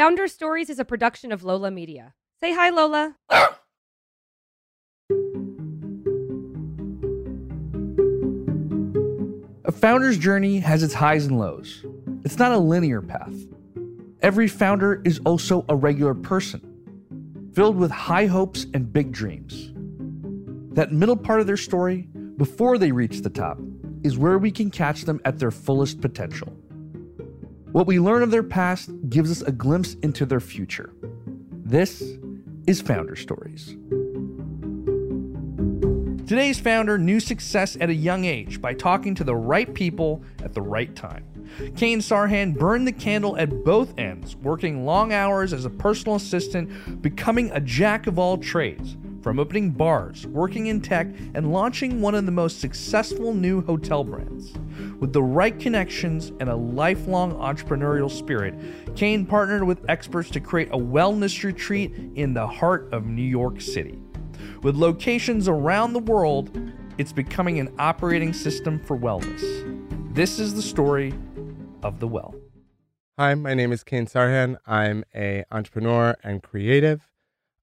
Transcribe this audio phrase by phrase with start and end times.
[0.00, 2.14] Founder Stories is a production of Lola Media.
[2.40, 3.16] Say hi, Lola.
[9.66, 11.84] A founder's journey has its highs and lows.
[12.24, 13.34] It's not a linear path.
[14.22, 16.62] Every founder is also a regular person,
[17.52, 19.70] filled with high hopes and big dreams.
[20.74, 22.08] That middle part of their story,
[22.38, 23.58] before they reach the top,
[24.02, 26.56] is where we can catch them at their fullest potential.
[27.72, 30.92] What we learn of their past gives us a glimpse into their future.
[31.52, 32.02] This
[32.66, 33.76] is Founder Stories.
[36.26, 40.52] Today's founder knew success at a young age by talking to the right people at
[40.52, 41.24] the right time.
[41.76, 47.00] Kane Sarhan burned the candle at both ends, working long hours as a personal assistant,
[47.00, 52.16] becoming a jack of all trades, from opening bars, working in tech, and launching one
[52.16, 54.54] of the most successful new hotel brands.
[55.00, 58.54] With the right connections and a lifelong entrepreneurial spirit,
[58.96, 63.62] Kane partnered with experts to create a wellness retreat in the heart of New York
[63.62, 63.98] City.
[64.62, 66.50] With locations around the world,
[66.98, 69.40] it's becoming an operating system for wellness.
[70.14, 71.14] This is the story
[71.82, 72.34] of The Well.
[73.18, 74.58] Hi, my name is Kane Sarhan.
[74.66, 77.08] I'm a entrepreneur and creative.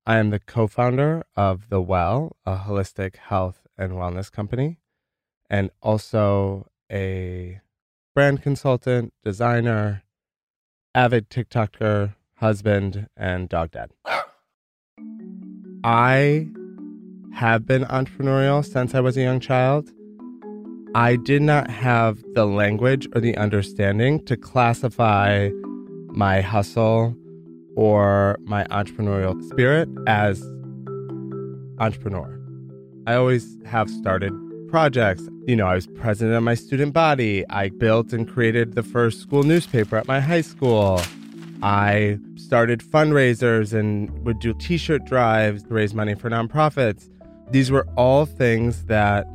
[0.07, 4.79] I am the co-founder of The Well, a holistic health and wellness company,
[5.51, 7.61] and also a
[8.15, 10.03] brand consultant, designer,
[10.95, 13.91] avid TikToker, husband, and dog dad.
[15.83, 16.47] I
[17.33, 19.89] have been entrepreneurial since I was a young child.
[20.95, 25.49] I did not have the language or the understanding to classify
[26.07, 27.15] my hustle
[27.75, 30.41] or my entrepreneurial spirit as
[31.79, 32.33] entrepreneur.
[33.05, 34.33] I always have started
[34.67, 35.23] projects.
[35.45, 37.47] You know, I was president of my student body.
[37.49, 41.01] I built and created the first school newspaper at my high school.
[41.61, 47.09] I started fundraisers and would do t shirt drives to raise money for nonprofits.
[47.49, 49.25] These were all things that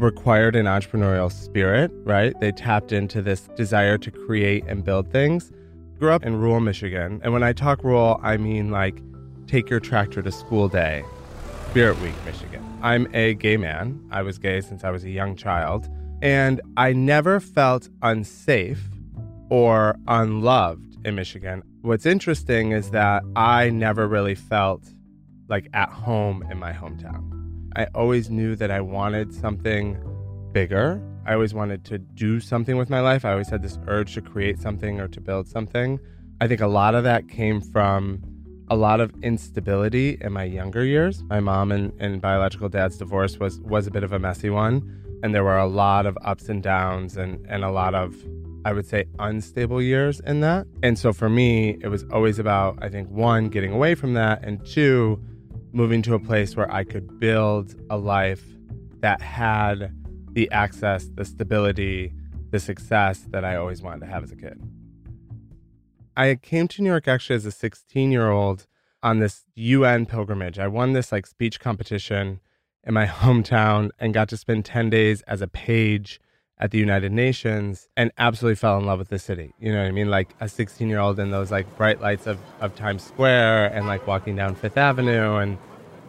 [0.00, 2.38] required an entrepreneurial spirit, right?
[2.40, 5.52] They tapped into this desire to create and build things.
[5.98, 7.20] Grew up in rural Michigan.
[7.22, 9.02] And when I talk rural, I mean like
[9.46, 11.04] take your tractor to school day,
[11.70, 12.59] Spirit Week, Michigan.
[12.82, 14.00] I'm a gay man.
[14.10, 15.88] I was gay since I was a young child.
[16.22, 18.82] And I never felt unsafe
[19.50, 21.62] or unloved in Michigan.
[21.82, 24.82] What's interesting is that I never really felt
[25.48, 27.26] like at home in my hometown.
[27.76, 29.98] I always knew that I wanted something
[30.52, 31.02] bigger.
[31.26, 33.24] I always wanted to do something with my life.
[33.24, 36.00] I always had this urge to create something or to build something.
[36.40, 38.22] I think a lot of that came from
[38.70, 41.24] a lot of instability in my younger years.
[41.24, 44.96] My mom and, and biological dad's divorce was was a bit of a messy one.
[45.22, 48.14] And there were a lot of ups and downs and, and a lot of
[48.64, 50.66] I would say unstable years in that.
[50.82, 54.44] And so for me, it was always about, I think, one, getting away from that,
[54.44, 55.18] and two,
[55.72, 58.44] moving to a place where I could build a life
[59.00, 59.94] that had
[60.32, 62.12] the access, the stability,
[62.50, 64.60] the success that I always wanted to have as a kid.
[66.20, 68.66] I came to New York actually as a 16 year old
[69.02, 70.58] on this UN pilgrimage.
[70.58, 72.40] I won this like speech competition
[72.84, 76.20] in my hometown and got to spend 10 days as a page
[76.58, 79.54] at the United Nations and absolutely fell in love with the city.
[79.58, 80.10] You know what I mean?
[80.10, 83.86] Like a 16 year old in those like bright lights of, of Times Square and
[83.86, 85.56] like walking down Fifth Avenue and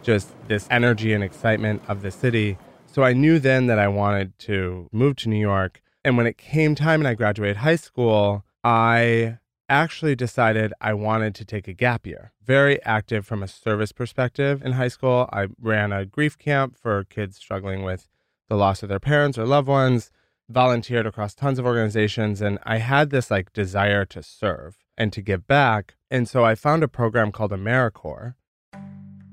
[0.02, 2.58] just this energy and excitement of the city.
[2.84, 5.80] So I knew then that I wanted to move to New York.
[6.04, 9.38] And when it came time and I graduated high school, I
[9.72, 12.32] actually decided I wanted to take a gap year.
[12.44, 15.30] Very active from a service perspective in high school.
[15.32, 18.06] I ran a grief camp for kids struggling with
[18.48, 20.10] the loss of their parents or loved ones
[20.50, 25.22] volunteered across tons of organizations and I had this like desire to serve and to
[25.22, 25.94] give back.
[26.10, 28.34] And so I found a program called AmeriCorps,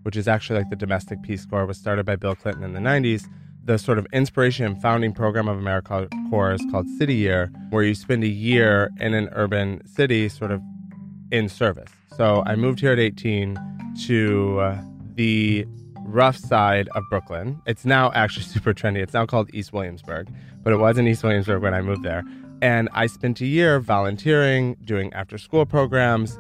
[0.03, 2.79] which is actually like the domestic Peace Corps, was started by Bill Clinton in the
[2.79, 3.25] 90s.
[3.69, 8.23] The sort of inspiration and founding program of AmeriCorps called City Year, where you spend
[8.23, 10.59] a year in an urban city sort of
[11.29, 11.91] in service.
[12.17, 13.59] So I moved here at 18
[14.07, 14.81] to uh,
[15.13, 15.67] the
[15.99, 17.61] rough side of Brooklyn.
[17.67, 19.03] It's now actually super trendy.
[19.03, 20.33] It's now called East Williamsburg,
[20.63, 22.23] but it was in East Williamsburg when I moved there.
[22.63, 26.39] And I spent a year volunteering, doing after school programs,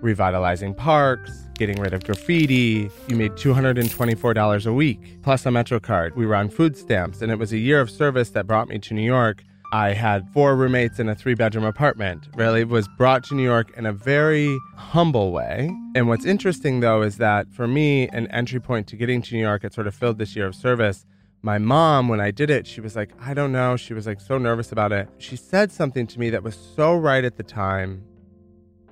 [0.00, 2.90] revitalizing parks, getting rid of graffiti.
[3.08, 6.16] You made $224 a week, plus a MetroCard.
[6.16, 8.78] We were on food stamps, and it was a year of service that brought me
[8.78, 12.28] to New York I had four roommates in a three bedroom apartment.
[12.34, 15.70] Really was brought to New York in a very humble way.
[15.94, 19.42] And what's interesting though is that for me, an entry point to getting to New
[19.42, 21.04] York, it sort of filled this year of service.
[21.42, 23.76] My mom, when I did it, she was like, I don't know.
[23.76, 25.08] She was like so nervous about it.
[25.18, 28.02] She said something to me that was so right at the time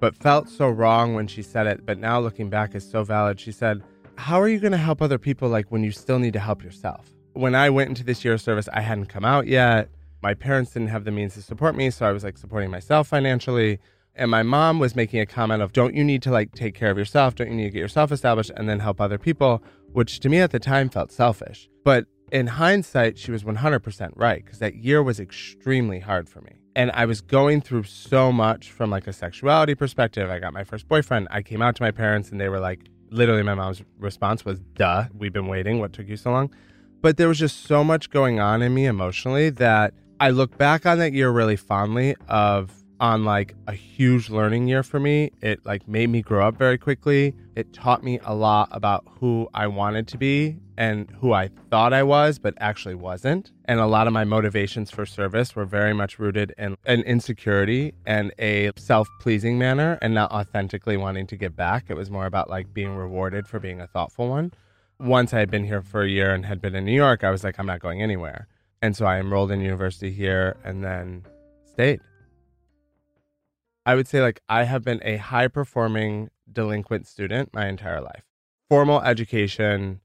[0.01, 1.85] but felt so wrong when she said it.
[1.87, 3.41] But now looking back is so valid.
[3.41, 3.83] She said,
[4.17, 6.63] How are you going to help other people like when you still need to help
[6.63, 7.11] yourself?
[7.33, 9.91] When I went into this year of service, I hadn't come out yet.
[10.23, 11.91] My parents didn't have the means to support me.
[11.91, 13.79] So I was like supporting myself financially.
[14.15, 16.91] And my mom was making a comment of, Don't you need to like take care
[16.91, 17.35] of yourself?
[17.35, 19.63] Don't you need to get yourself established and then help other people?
[19.93, 21.69] Which to me at the time felt selfish.
[21.85, 26.53] But in hindsight, she was 100% right because that year was extremely hard for me.
[26.75, 30.29] And I was going through so much from like a sexuality perspective.
[30.29, 31.29] I got my first boyfriend.
[31.31, 32.81] I came out to my parents and they were like,
[33.11, 35.79] literally, my mom's response was, duh, we've been waiting.
[35.79, 36.51] What took you so long?
[37.01, 40.87] But there was just so much going on in me emotionally that I look back
[40.87, 45.31] on that year really fondly of on like a huge learning year for me.
[45.41, 47.35] It like made me grow up very quickly.
[47.55, 51.93] It taught me a lot about who I wanted to be and who I thought
[51.93, 53.53] I was but actually wasn't.
[53.65, 57.93] And a lot of my motivations for service were very much rooted in an insecurity
[58.07, 61.87] and a self-pleasing manner and not authentically wanting to give back.
[61.89, 64.53] It was more about like being rewarded for being a thoughtful one.
[64.99, 67.31] Once I had been here for a year and had been in New York, I
[67.31, 68.49] was like I'm not going anywhere.
[68.81, 71.25] And so I enrolled in university here and then
[71.65, 72.01] stayed.
[73.87, 78.25] I would say like I have been a high performing delinquent student my entire life.
[78.69, 80.01] Formal education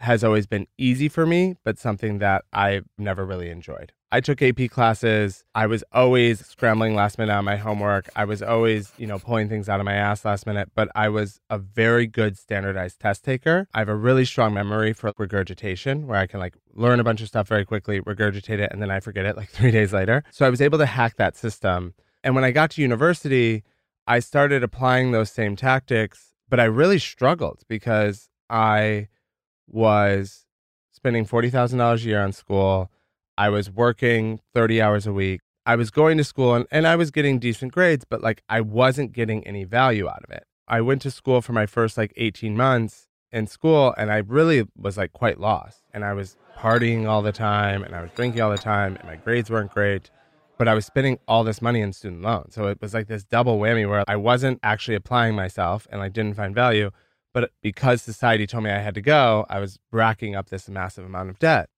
[0.00, 3.92] has always been easy for me, but something that I've never really enjoyed.
[4.10, 5.44] I took AP classes.
[5.54, 8.10] I was always scrambling last minute on my homework.
[8.16, 11.08] I was always, you know, pulling things out of my ass last minute, but I
[11.08, 13.68] was a very good standardized test taker.
[13.72, 17.22] I have a really strong memory for regurgitation where I can like learn a bunch
[17.22, 20.24] of stuff very quickly, regurgitate it, and then I forget it like three days later.
[20.32, 23.64] So I was able to hack that system and when I got to university,
[24.06, 29.08] I started applying those same tactics, but I really struggled because I
[29.66, 30.46] was
[30.92, 32.90] spending $40,000 a year on school.
[33.36, 35.40] I was working 30 hours a week.
[35.64, 38.60] I was going to school and, and I was getting decent grades, but like I
[38.60, 40.44] wasn't getting any value out of it.
[40.66, 44.66] I went to school for my first like 18 months in school and I really
[44.76, 45.82] was like quite lost.
[45.94, 49.04] And I was partying all the time and I was drinking all the time and
[49.08, 50.10] my grades weren't great
[50.62, 52.54] but I was spending all this money in student loans.
[52.54, 56.08] So it was like this double whammy where I wasn't actually applying myself and I
[56.08, 56.92] didn't find value.
[57.32, 61.04] But because society told me I had to go, I was racking up this massive
[61.04, 61.68] amount of debt.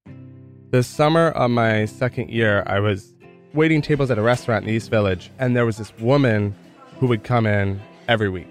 [0.70, 3.14] The summer of my second year, I was
[3.54, 6.54] waiting tables at a restaurant in the East Village, and there was this woman
[6.98, 8.48] who would come in every week.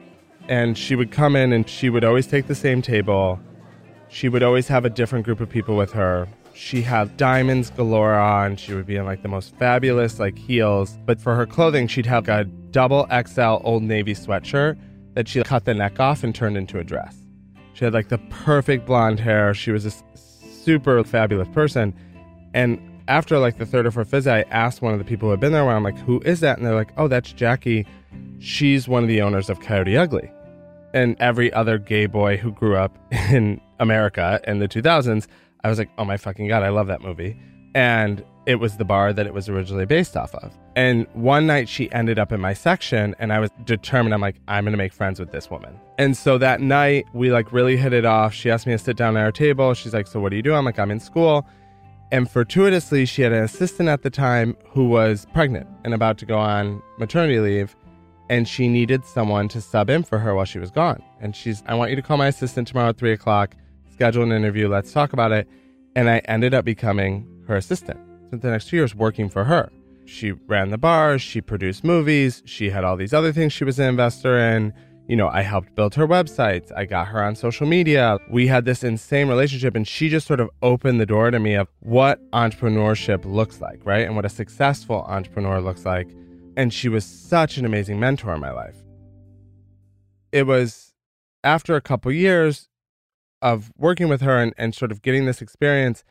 [0.50, 3.39] And she would come in and she would always take the same table.
[4.09, 8.14] She would always have a different group of people with her she had diamonds galore
[8.14, 8.56] on.
[8.56, 10.98] She would be in like the most fabulous like heels.
[11.06, 14.78] But for her clothing, she'd have a double XL Old Navy sweatshirt
[15.16, 17.18] that she cut the neck off and turned into a dress.
[17.74, 19.54] She had like the perfect blonde hair.
[19.54, 21.94] She was a super fabulous person.
[22.54, 25.32] And after like the third or fourth visit, I asked one of the people who
[25.32, 26.58] had been there, where I'm like, who is that?
[26.58, 27.86] And they're like, oh, that's Jackie.
[28.40, 30.32] She's one of the owners of Coyote Ugly.
[30.94, 35.28] And every other gay boy who grew up in America in the 2000s
[35.63, 37.38] I was like, oh my fucking God, I love that movie.
[37.75, 40.51] And it was the bar that it was originally based off of.
[40.75, 44.36] And one night she ended up in my section and I was determined, I'm like,
[44.48, 45.80] I'm going to make friends with this woman.
[45.98, 48.33] And so that night we like really hit it off.
[48.33, 49.74] She asked me to sit down at our table.
[49.74, 50.54] She's like, so what do you do?
[50.54, 51.48] I'm like, I'm in school.
[52.12, 56.25] And fortuitously, she had an assistant at the time who was pregnant and about to
[56.25, 57.75] go on maternity leave.
[58.30, 61.01] And she needed someone to sub in for her while she was gone.
[61.21, 63.56] And she's, I want you to call my assistant tomorrow at three o'clock
[63.94, 65.47] schedule an interview, let's talk about it.
[65.95, 68.00] And I ended up becoming her assistant.
[68.28, 69.71] Spent the next two years working for her.
[70.06, 73.80] She ran the bars, she produced movies, she had all these other things she was
[73.80, 74.73] an investor in.
[75.07, 76.71] You know, I helped build her websites.
[76.76, 78.19] I got her on social media.
[78.30, 81.56] We had this insane relationship, and she just sort of opened the door to me
[81.56, 84.06] of what entrepreneurship looks like, right?
[84.06, 86.07] And what a successful entrepreneur looks like.
[86.56, 88.78] And she was such an amazing mentor in my life.
[90.31, 90.94] It was
[91.44, 92.69] after a couple years,
[93.44, 96.04] of working with her and, and sort of getting this experience,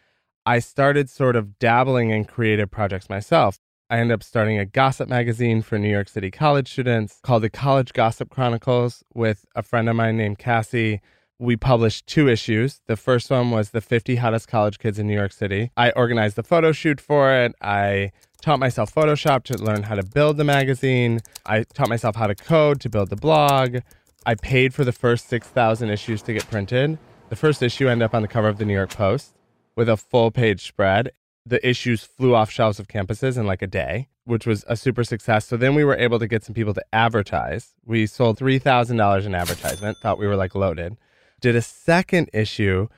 [0.45, 3.59] I started sort of dabbling in creative projects myself.
[3.89, 7.51] I ended up starting a gossip magazine for New York City college students called the
[7.51, 11.01] College Gossip Chronicles with a friend of mine named Cassie.
[11.39, 12.81] We published two issues.
[12.87, 15.71] The first one was the 50 hottest college kids in New York City.
[15.77, 17.55] I organized the photo shoot for it.
[17.61, 18.13] I
[18.43, 21.21] taught myself Photoshop to learn how to build the magazine.
[21.47, 23.79] I taught myself how to code to build the blog.
[24.27, 26.99] I paid for the first 6,000 issues to get printed.
[27.33, 29.33] The first issue ended up on the cover of the New York Post
[29.75, 31.13] with a full page spread.
[31.47, 35.03] The issues flew off shelves of campuses in like a day, which was a super
[35.03, 35.47] success.
[35.47, 37.73] So then we were able to get some people to advertise.
[37.87, 40.99] We sold $3,000 in advertisement, thought we were like loaded.
[41.41, 42.89] Did a second issue,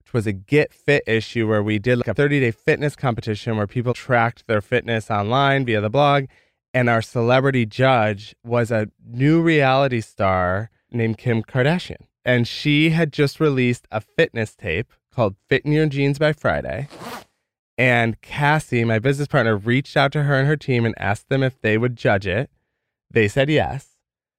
[0.00, 3.56] which was a Get Fit issue where we did like a 30 day fitness competition
[3.56, 6.26] where people tracked their fitness online via the blog.
[6.74, 12.08] And our celebrity judge was a new reality star named Kim Kardashian.
[12.28, 16.86] And she had just released a fitness tape called Fit in Your Jeans by Friday.
[17.78, 21.42] And Cassie, my business partner, reached out to her and her team and asked them
[21.42, 22.50] if they would judge it.
[23.10, 23.96] They said yes.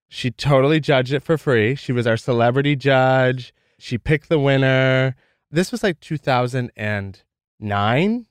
[0.07, 1.73] She totally judged it for free.
[1.73, 3.55] She was our celebrity judge.
[3.79, 5.15] She picked the winner.
[5.49, 8.25] This was like 2009.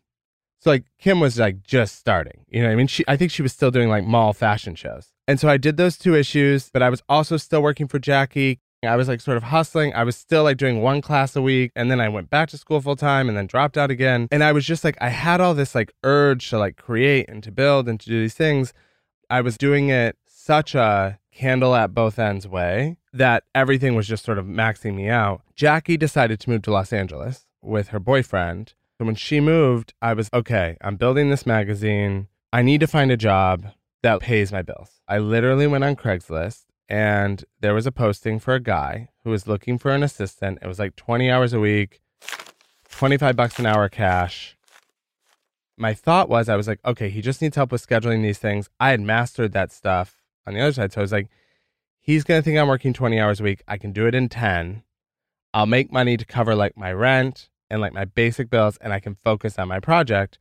[0.60, 2.44] So like Kim was like just starting.
[2.48, 2.86] You know what I mean?
[2.86, 5.08] She I think she was still doing like mall fashion shows.
[5.26, 8.60] And so I did those two issues, but I was also still working for Jackie.
[8.85, 9.92] I was like sort of hustling.
[9.94, 12.58] I was still like doing one class a week and then I went back to
[12.58, 14.28] school full time and then dropped out again.
[14.30, 17.42] And I was just like I had all this like urge to like create and
[17.42, 18.73] to build and to do these things.
[19.28, 24.25] I was doing it such a candle at both ends way that everything was just
[24.25, 25.42] sort of maxing me out.
[25.54, 28.75] Jackie decided to move to Los Angeles with her boyfriend.
[28.99, 32.28] So when she moved, I was okay, I'm building this magazine.
[32.52, 33.66] I need to find a job
[34.02, 35.00] that pays my bills.
[35.08, 39.47] I literally went on Craigslist and there was a posting for a guy who was
[39.47, 40.59] looking for an assistant.
[40.62, 42.00] It was like 20 hours a week,
[42.90, 44.57] 25 bucks an hour cash.
[45.76, 48.68] My thought was, I was like, okay, he just needs help with scheduling these things.
[48.80, 50.92] I had mastered that stuff on the other side.
[50.92, 51.28] So I was like,
[52.00, 53.62] he's going to think I'm working 20 hours a week.
[53.68, 54.83] I can do it in 10.
[55.54, 59.00] I'll make money to cover like my rent and like my basic bills, and I
[59.00, 60.38] can focus on my project.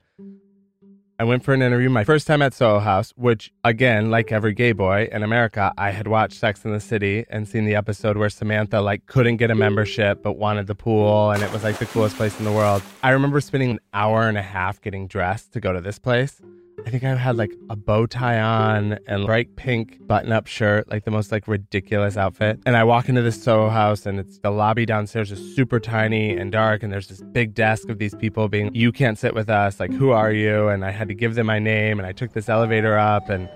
[1.20, 4.54] I went for an interview my first time at Soho House, which, again, like every
[4.54, 8.18] gay boy in America, I had watched Sex in the City and seen the episode
[8.18, 11.80] where Samantha like couldn't get a membership but wanted the pool, and it was like
[11.80, 12.84] the coolest place in the world.
[13.02, 16.40] I remember spending an hour and a half getting dressed to go to this place.
[16.86, 20.90] I think I had like a bow tie on and bright pink button up shirt,
[20.90, 22.60] like the most like ridiculous outfit.
[22.66, 26.38] And I walk into this Soho house and it's the lobby downstairs is super tiny
[26.38, 26.84] and dark.
[26.84, 29.80] And there's this big desk of these people being, you can't sit with us.
[29.80, 30.68] Like, who are you?
[30.68, 32.00] And I had to give them my name.
[32.00, 33.50] And I took this elevator up and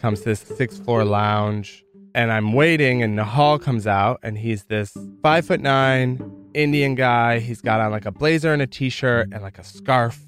[0.00, 1.84] comes to this sixth floor lounge.
[2.16, 6.20] And I'm waiting and Nihal comes out and he's this five foot nine
[6.52, 7.38] Indian guy.
[7.38, 10.20] He's got on like a blazer and a t-shirt and like a scarf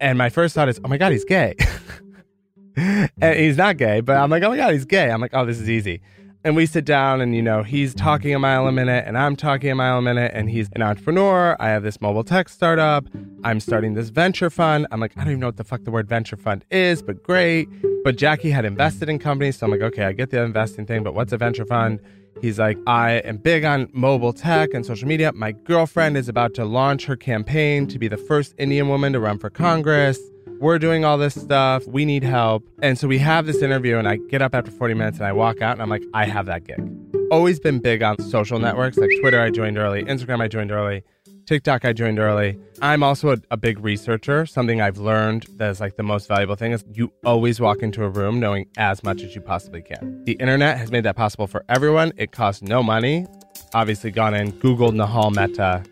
[0.00, 1.54] and my first thought is, oh my God, he's gay.
[2.76, 5.10] and he's not gay, but I'm like, oh my God, he's gay.
[5.10, 6.00] I'm like, oh, this is easy.
[6.46, 9.34] And we sit down and, you know, he's talking a mile a minute and I'm
[9.34, 11.56] talking a mile a minute and he's an entrepreneur.
[11.58, 13.06] I have this mobile tech startup.
[13.44, 14.86] I'm starting this venture fund.
[14.90, 17.22] I'm like, I don't even know what the fuck the word venture fund is, but
[17.22, 17.66] great.
[18.04, 19.56] But Jackie had invested in companies.
[19.56, 21.98] So I'm like, okay, I get the investing thing, but what's a venture fund?
[22.40, 25.32] He's like, I am big on mobile tech and social media.
[25.32, 29.20] My girlfriend is about to launch her campaign to be the first Indian woman to
[29.20, 30.18] run for Congress.
[30.60, 31.86] We're doing all this stuff.
[31.86, 32.66] We need help.
[32.82, 35.32] And so we have this interview, and I get up after 40 minutes and I
[35.32, 36.82] walk out and I'm like, I have that gig.
[37.30, 41.02] Always been big on social networks like Twitter, I joined early, Instagram, I joined early.
[41.46, 42.58] TikTok, I joined early.
[42.80, 44.46] I'm also a, a, big researcher.
[44.46, 48.02] Something I've learned that is like the most valuable thing is you always walk into
[48.02, 50.24] a room knowing as much as you possibly can.
[50.24, 52.12] The internet has made that possible for everyone.
[52.16, 53.26] It costs no money.
[53.74, 55.84] Obviously, gone in, Googled Nihal Mehta,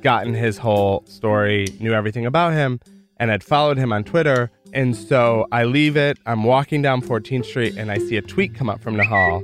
[0.00, 2.80] gotten his whole story, knew everything about him,
[3.18, 4.50] and had followed him on Twitter.
[4.72, 6.18] And so I leave it.
[6.24, 9.42] I'm walking down 14th Street and I see a tweet come up from Nihal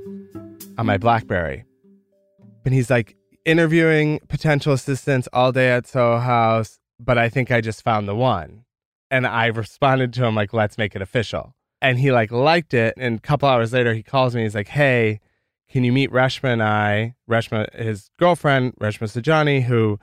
[0.79, 1.65] on my Blackberry.
[2.65, 3.17] And he's like,
[3.51, 8.15] interviewing potential assistants all day at Soho House, but I think I just found the
[8.15, 8.65] one.
[9.11, 11.55] And I responded to him like, let's make it official.
[11.83, 12.95] And he like liked it.
[12.97, 14.43] And a couple hours later, he calls me.
[14.43, 15.19] He's like, hey,
[15.69, 17.17] can you meet Reshma and I?
[17.29, 19.99] Reshma, his girlfriend, Reshma Saujani, who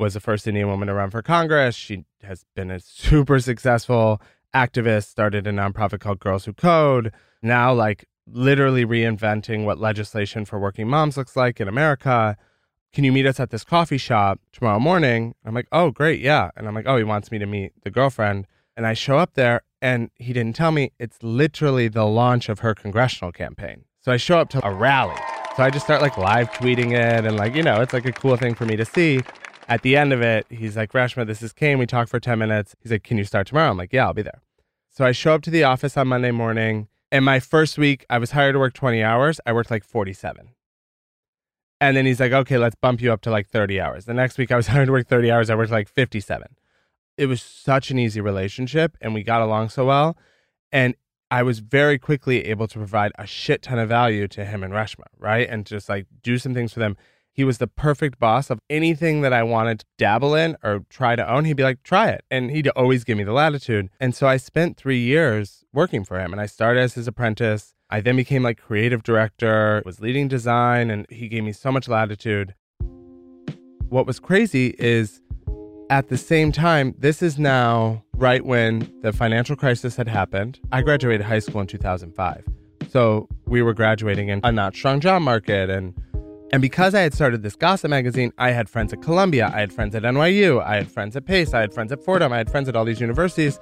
[0.00, 1.76] was the first Indian woman to run for Congress.
[1.76, 4.20] She has been a super successful
[4.52, 7.12] activist, started a nonprofit called Girls Who Code.
[7.40, 12.36] Now, like, literally reinventing what legislation for working moms looks like in America
[12.92, 15.34] can you meet us at this coffee shop tomorrow morning?
[15.44, 16.20] I'm like, oh, great.
[16.20, 16.50] Yeah.
[16.56, 18.46] And I'm like, oh, he wants me to meet the girlfriend.
[18.76, 22.60] And I show up there and he didn't tell me it's literally the launch of
[22.60, 23.84] her congressional campaign.
[24.00, 25.16] So I show up to a rally.
[25.56, 28.12] So I just start like live tweeting it and like, you know, it's like a
[28.12, 29.20] cool thing for me to see.
[29.68, 31.78] At the end of it, he's like, Reshma, this is Kane.
[31.78, 32.74] We talk for 10 minutes.
[32.80, 33.70] He's like, can you start tomorrow?
[33.70, 34.42] I'm like, yeah, I'll be there.
[34.88, 36.88] So I show up to the office on Monday morning.
[37.12, 39.40] And my first week, I was hired to work 20 hours.
[39.46, 40.50] I worked like 47.
[41.80, 44.04] And then he's like, okay, let's bump you up to like 30 hours.
[44.04, 45.50] The next week I was hired to work 30 hours.
[45.50, 46.46] I worked like 57.
[47.16, 50.16] It was such an easy relationship and we got along so well.
[50.72, 50.94] And
[51.30, 54.72] I was very quickly able to provide a shit ton of value to him and
[54.72, 55.48] Reshma, right?
[55.48, 56.96] And just like do some things for them.
[57.32, 61.14] He was the perfect boss of anything that I wanted to dabble in or try
[61.14, 61.44] to own.
[61.44, 62.24] He'd be like, try it.
[62.30, 63.88] And he'd always give me the latitude.
[64.00, 66.32] And so I spent three years working for him.
[66.32, 67.74] And I started as his apprentice.
[67.90, 71.88] I then became like creative director, was leading design, and he gave me so much
[71.88, 72.54] latitude.
[73.88, 75.20] What was crazy is
[75.90, 80.60] at the same time, this is now right when the financial crisis had happened.
[80.70, 82.44] I graduated high school in 2005.
[82.88, 85.94] So we were graduating in a not strong job market and
[86.52, 89.72] and because I had started this gossip magazine, I had friends at Columbia, I had
[89.72, 92.50] friends at NYU, I had friends at Pace, I had friends at Fordham, I had
[92.50, 93.60] friends at all these universities.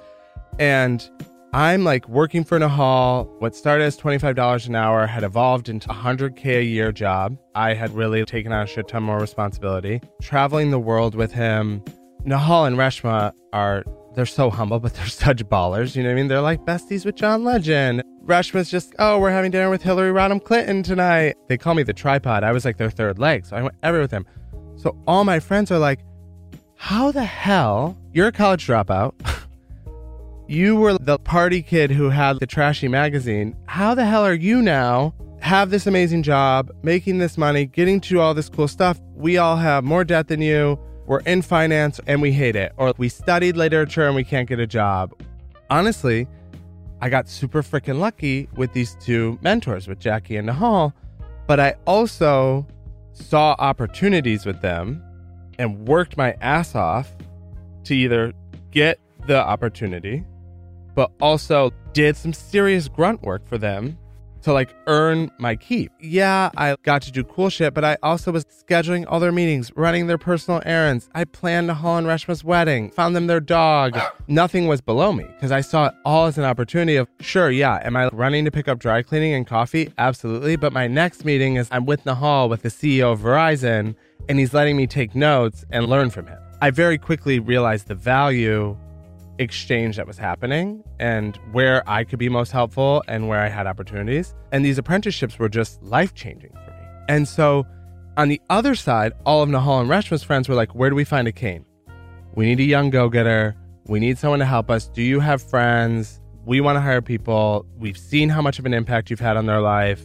[0.57, 1.07] And
[1.51, 3.27] I'm like working for Nihal.
[3.39, 7.37] What started as $25 an hour had evolved into a 100K a year job.
[7.55, 9.99] I had really taken on a shit ton more responsibility.
[10.21, 11.83] Traveling the world with him.
[12.23, 15.95] Nihal and Reshma are, they're so humble, but they're such ballers.
[15.95, 16.27] You know what I mean?
[16.27, 18.03] They're like besties with John Legend.
[18.23, 21.35] Reshma's just, oh, we're having dinner with Hillary Rodham Clinton tonight.
[21.47, 22.43] They call me the tripod.
[22.43, 23.47] I was like their third leg.
[23.47, 24.27] So I went everywhere with them.
[24.75, 26.01] So all my friends are like,
[26.75, 27.97] how the hell?
[28.13, 29.13] You're a college dropout.
[30.49, 33.55] you were the party kid who had the trashy magazine.
[33.67, 35.13] How the hell are you now?
[35.41, 38.99] Have this amazing job, making this money, getting to all this cool stuff.
[39.13, 40.79] We all have more debt than you.
[41.05, 42.73] We're in finance and we hate it.
[42.77, 45.13] Or we studied literature and we can't get a job.
[45.69, 46.27] Honestly,
[46.99, 50.93] I got super freaking lucky with these two mentors, with Jackie and Nihal,
[51.45, 52.65] but I also
[53.13, 55.03] saw opportunities with them
[55.59, 57.15] and worked my ass off
[57.83, 58.33] to either
[58.71, 60.25] get the opportunity,
[60.99, 63.97] but also did some serious grunt work for them
[64.41, 65.93] to like earn my keep.
[66.01, 69.71] Yeah, I got to do cool shit, but I also was scheduling all their meetings,
[69.77, 71.09] running their personal errands.
[71.15, 73.97] I planned Nihal and Reshma's wedding, found them their dog.
[74.27, 77.79] Nothing was below me because I saw it all as an opportunity of, sure, yeah,
[77.81, 79.93] am I running to pick up dry cleaning and coffee?
[79.97, 80.57] Absolutely.
[80.57, 83.95] But my next meeting is I'm with Nihal with the CEO of Verizon
[84.27, 86.39] and he's letting me take notes and learn from him.
[86.61, 88.75] I very quickly realized the value
[89.39, 93.65] exchange that was happening and where I could be most helpful and where I had
[93.65, 94.35] opportunities.
[94.51, 96.87] And these apprenticeships were just life changing for me.
[97.07, 97.65] And so
[98.17, 101.05] on the other side, all of Nihal and Reshma's friends were like, Where do we
[101.05, 101.65] find a Kane?
[102.35, 103.55] We need a young go getter.
[103.87, 104.87] We need someone to help us.
[104.87, 106.19] Do you have friends?
[106.45, 107.65] We want to hire people.
[107.77, 110.01] We've seen how much of an impact you've had on their life,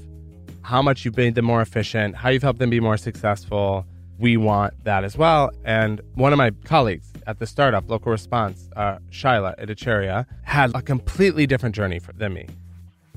[0.63, 3.85] how much you've made them more efficient, how you've helped them be more successful.
[4.19, 5.51] We want that as well.
[5.65, 10.83] And one of my colleagues, at the startup, Local Response, uh, Shaila at had a
[10.83, 12.47] completely different journey for, than me.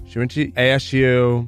[0.06, 1.48] She went to ASU,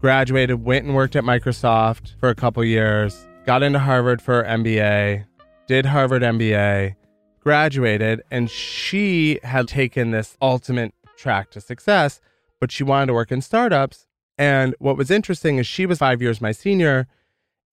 [0.00, 5.24] graduated, went and worked at Microsoft for a couple years, got into Harvard for MBA,
[5.66, 6.94] did Harvard MBA,
[7.40, 12.20] graduated, and she had taken this ultimate track to success,
[12.60, 14.06] but she wanted to work in startups.
[14.36, 17.06] And what was interesting is she was five years my senior,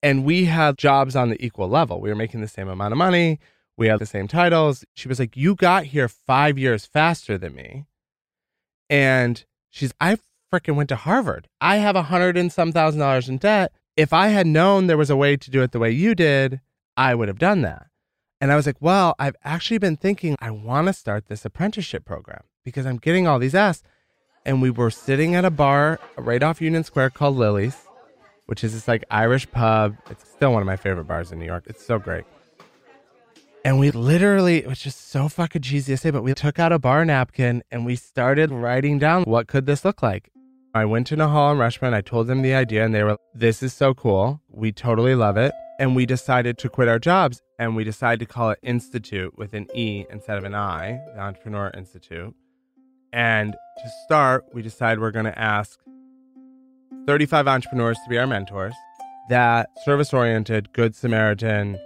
[0.02, 2.00] and we had jobs on the equal level.
[2.00, 3.40] We were making the same amount of money.
[3.78, 4.84] We had the same titles.
[4.94, 7.86] She was like, You got here five years faster than me.
[8.90, 10.18] And she's, I
[10.52, 11.48] freaking went to Harvard.
[11.60, 13.72] I have a hundred and some thousand dollars in debt.
[13.96, 16.60] If I had known there was a way to do it the way you did,
[16.96, 17.86] I would have done that.
[18.40, 22.04] And I was like, Well, I've actually been thinking I want to start this apprenticeship
[22.04, 23.86] program because I'm getting all these asks.
[24.44, 27.76] And we were sitting at a bar right off Union Square called Lily's,
[28.46, 29.94] which is this like Irish pub.
[30.10, 31.62] It's still one of my favorite bars in New York.
[31.68, 32.24] It's so great.
[33.64, 36.72] And we literally, it was just so fucking cheesy to say, but we took out
[36.72, 40.30] a bar napkin and we started writing down what could this look like.
[40.74, 43.18] I went to Nihal and Reshma and I told them the idea and they were,
[43.34, 44.40] this is so cool.
[44.48, 45.52] We totally love it.
[45.80, 49.54] And we decided to quit our jobs and we decided to call it Enstitute with
[49.54, 52.34] an E instead of an I, the Entrepreneur Institute.
[53.12, 55.78] And to start, we decided we're going to ask
[57.06, 58.74] 35 entrepreneurs to be our mentors.
[59.30, 61.78] That service oriented, good Samaritan,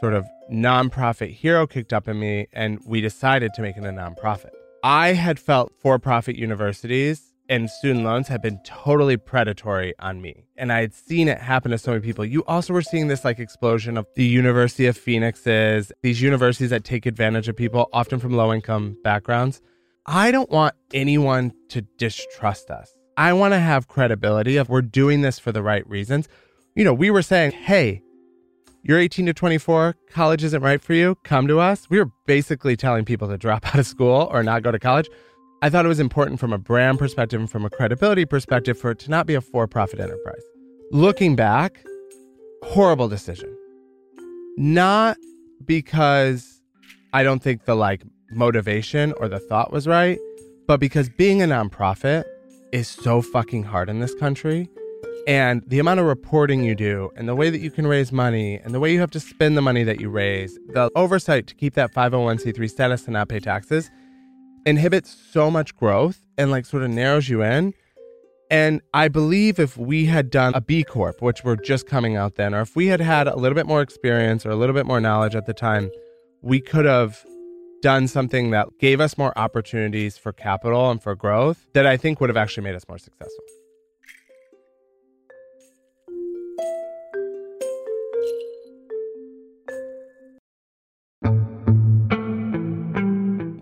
[0.00, 3.88] sort of nonprofit hero kicked up in me, and we decided to make it a
[3.88, 4.50] nonprofit.
[4.82, 10.44] I had felt for profit universities and student loans had been totally predatory on me.
[10.56, 12.24] And I had seen it happen to so many people.
[12.24, 16.84] You also were seeing this like explosion of the University of Phoenixes, these universities that
[16.84, 19.60] take advantage of people, often from low income backgrounds.
[20.06, 22.88] I don't want anyone to distrust us.
[23.16, 26.28] I want to have credibility of we're doing this for the right reasons.
[26.76, 28.00] You know, we were saying, hey,
[28.82, 31.88] you're 18 to 24, college isn't right for you, come to us.
[31.90, 35.08] We were basically telling people to drop out of school or not go to college.
[35.62, 38.92] I thought it was important from a brand perspective and from a credibility perspective for
[38.92, 40.42] it to not be a for profit enterprise.
[40.90, 41.84] Looking back,
[42.62, 43.54] horrible decision.
[44.56, 45.18] Not
[45.64, 46.62] because
[47.12, 50.18] I don't think the like motivation or the thought was right,
[50.66, 52.24] but because being a nonprofit
[52.72, 54.70] is so fucking hard in this country
[55.26, 58.56] and the amount of reporting you do, and the way that you can raise money,
[58.56, 61.54] and the way you have to spend the money that you raise, the oversight to
[61.54, 63.90] keep that 501c3 status and not pay taxes
[64.66, 67.74] inhibits so much growth and like sort of narrows you in.
[68.50, 72.34] And I believe if we had done a B Corp, which we're just coming out
[72.34, 74.86] then, or if we had had a little bit more experience or a little bit
[74.86, 75.90] more knowledge at the time,
[76.42, 77.24] we could have
[77.80, 82.20] done something that gave us more opportunities for capital and for growth that I think
[82.20, 83.44] would have actually made us more successful.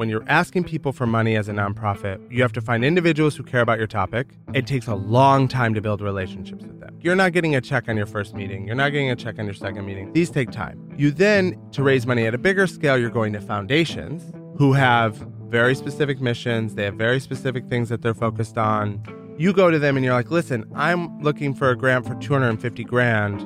[0.08, 3.42] When you're asking people for money as a nonprofit, you have to find individuals who
[3.42, 4.30] care about your topic.
[4.54, 6.96] It takes a long time to build relationships with them.
[7.02, 9.44] You're not getting a check on your first meeting, you're not getting a check on
[9.44, 10.10] your second meeting.
[10.14, 10.80] These take time.
[10.96, 15.16] You then, to raise money at a bigger scale, you're going to foundations who have
[15.50, 19.02] very specific missions, they have very specific things that they're focused on.
[19.36, 22.82] You go to them and you're like, listen, I'm looking for a grant for 250
[22.84, 23.40] grand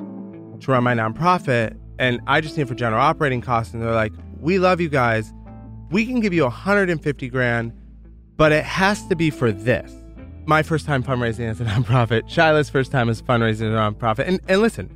[0.61, 3.73] to run my nonprofit, and I just need for general operating costs.
[3.73, 5.33] And they're like, we love you guys
[5.91, 7.73] we can give you 150 grand,
[8.35, 9.93] but it has to be for this.
[10.45, 14.27] My first time fundraising as a nonprofit, Shaila's first time as fundraising as a nonprofit.
[14.27, 14.89] And, and listen,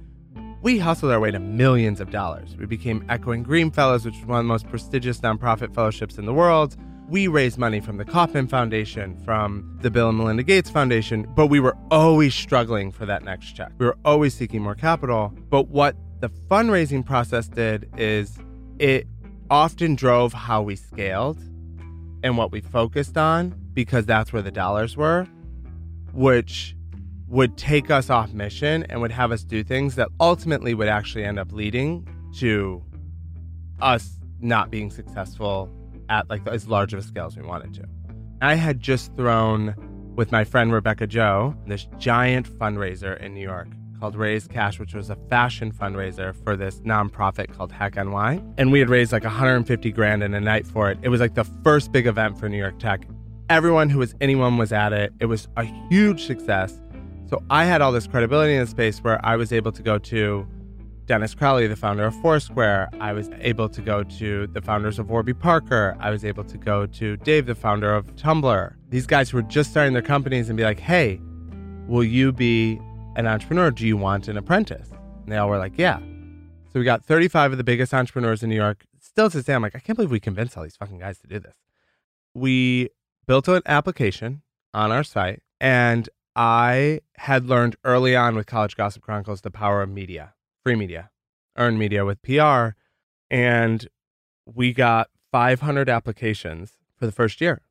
[0.61, 2.55] we hustled our way to millions of dollars.
[2.57, 6.25] We became Echoing Green Fellows, which is one of the most prestigious nonprofit fellowships in
[6.25, 6.75] the world.
[7.07, 11.47] We raised money from the Kauffman Foundation, from the Bill and Melinda Gates Foundation, but
[11.47, 13.71] we were always struggling for that next check.
[13.77, 15.33] We were always seeking more capital.
[15.49, 18.37] But what the fundraising process did is
[18.79, 19.07] it
[19.49, 21.37] often drove how we scaled
[22.23, 25.27] and what we focused on because that's where the dollars were,
[26.13, 26.75] which
[27.27, 31.23] would take us off mission and would have us do things that ultimately would actually
[31.23, 32.07] end up leading
[32.37, 32.83] to
[33.81, 35.69] us not being successful
[36.09, 37.83] at like as large of a scale as we wanted to.
[38.41, 39.75] I had just thrown
[40.15, 43.67] with my friend Rebecca Joe this giant fundraiser in New York
[43.99, 48.41] called Raise Cash, which was a fashion fundraiser for this nonprofit called Hack NY.
[48.57, 50.97] And we had raised like 150 grand in a night for it.
[51.01, 53.07] It was like the first big event for New York Tech.
[53.49, 55.13] Everyone who was anyone was at it.
[55.19, 56.81] It was a huge success.
[57.29, 59.97] So I had all this credibility in the space where I was able to go
[59.97, 60.47] to
[61.07, 62.89] Dennis Crowley, the founder of Foursquare.
[62.99, 65.95] I was able to go to the founders of Warby Parker.
[65.99, 68.73] I was able to go to Dave, the founder of Tumblr.
[68.89, 71.21] These guys who were just starting their companies and be like, hey,
[71.87, 72.79] will you be
[73.17, 74.89] an entrepreneur, do you want an apprentice?
[74.91, 75.97] And they all were like, yeah.
[76.71, 78.85] So we got 35 of the biggest entrepreneurs in New York.
[78.99, 81.17] Still to this day, I'm like, I can't believe we convinced all these fucking guys
[81.19, 81.55] to do this.
[82.35, 82.89] We
[83.25, 89.01] built an application on our site, and I had learned early on with College Gossip
[89.01, 91.09] Chronicles the power of media, free media,
[91.57, 92.75] earned media with PR.
[93.31, 93.87] And
[94.45, 97.63] we got 500 applications for the first year,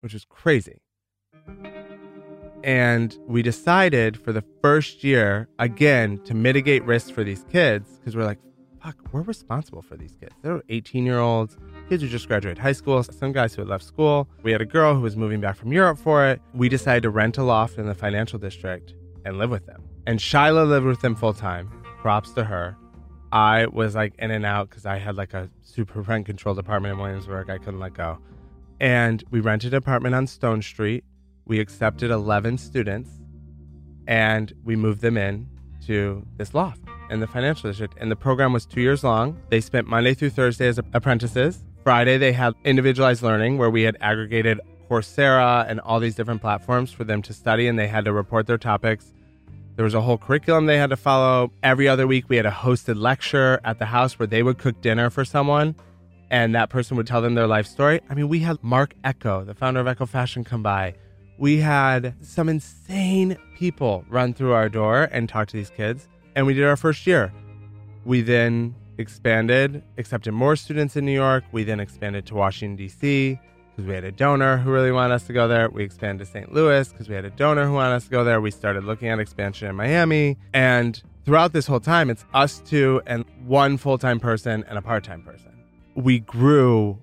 [0.00, 0.80] which was crazy.
[2.64, 8.16] And we decided for the first year, again, to mitigate risks for these kids, because
[8.16, 8.38] we're like,
[8.82, 10.34] fuck, we're responsible for these kids.
[10.42, 11.56] They're 18 year olds,
[11.88, 14.28] kids who just graduated high school, some guys who had left school.
[14.42, 16.40] We had a girl who was moving back from Europe for it.
[16.54, 18.94] We decided to rent a loft in the financial district
[19.24, 19.84] and live with them.
[20.06, 21.70] And Shaila lived with them full time.
[22.00, 22.76] Props to her.
[23.30, 26.94] I was like in and out because I had like a super rent controlled apartment
[26.94, 27.50] in Williamsburg.
[27.50, 28.18] I couldn't let go.
[28.80, 31.04] And we rented an apartment on Stone Street
[31.48, 33.10] we accepted 11 students
[34.06, 35.48] and we moved them in
[35.86, 36.80] to this loft
[37.10, 37.94] in the financial district.
[37.98, 39.40] And the program was two years long.
[39.48, 41.64] They spent Monday through Thursday as apprentices.
[41.82, 46.92] Friday, they had individualized learning where we had aggregated Coursera and all these different platforms
[46.92, 49.12] for them to study, and they had to report their topics.
[49.76, 51.52] There was a whole curriculum they had to follow.
[51.62, 54.80] Every other week, we had a hosted lecture at the house where they would cook
[54.80, 55.76] dinner for someone
[56.30, 58.00] and that person would tell them their life story.
[58.10, 60.94] I mean, we had Marc Ecko, the founder of Ecko Fashion, come by
[61.38, 66.08] we had some insane people run through our door and talk to these kids.
[66.34, 67.32] And we did our first year.
[68.04, 71.44] We then expanded, accepted more students in New York.
[71.52, 73.38] We then expanded to Washington, D.C.
[73.70, 75.70] because we had a donor who really wanted us to go there.
[75.70, 76.52] We expanded to St.
[76.52, 78.40] Louis because we had a donor who wanted us to go there.
[78.40, 80.36] We started looking at expansion in Miami.
[80.52, 84.82] And throughout this whole time, it's us two and one full time person and a
[84.82, 85.52] part time person.
[85.94, 86.98] We grew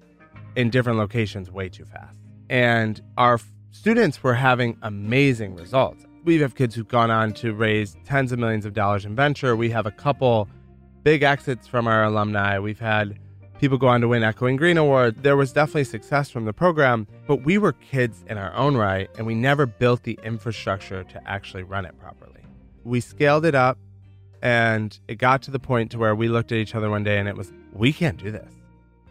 [0.57, 2.19] in different locations way too fast.
[2.49, 3.39] And our
[3.75, 6.05] students were having amazing results.
[6.23, 9.55] We have kids who've gone on to raise tens of millions of dollars in venture.
[9.55, 10.47] We have a couple
[11.03, 12.57] big exits from our alumni.
[12.57, 13.19] We've had
[13.59, 15.21] people go on to win Echoing Green Award.
[15.21, 19.09] There was definitely success from the program, but we were kids in our own right,
[19.17, 22.41] and we never built the infrastructure to actually run it properly.
[22.85, 23.77] We scaled it up,
[24.41, 27.19] and it got to the point to where we looked at each other one day
[27.19, 28.53] and it was, we can't do this.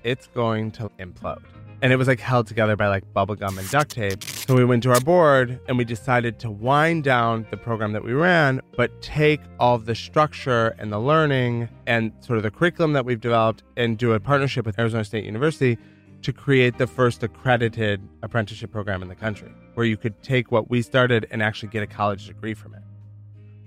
[0.03, 1.42] It's going to implode
[1.85, 4.24] and it was like held together by like bubble gum and duct tape.
[4.46, 8.04] So we went to our board and we decided to wind down the program that
[8.04, 12.92] we ran, but take all the structure and the learning and sort of the curriculum
[12.92, 15.78] that we've developed and do a partnership with Arizona State University
[16.20, 20.68] to create the first accredited apprenticeship program in the country, where you could take what
[20.68, 22.83] we started and actually get a college degree from it,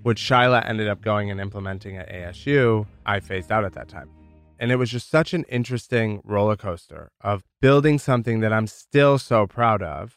[0.02, 2.86] which Shaila ended up going and implementing at ASU.
[3.04, 4.10] I phased out at that time.
[4.60, 9.18] And it was just such an interesting roller coaster of building something that I'm still
[9.18, 10.16] so proud of,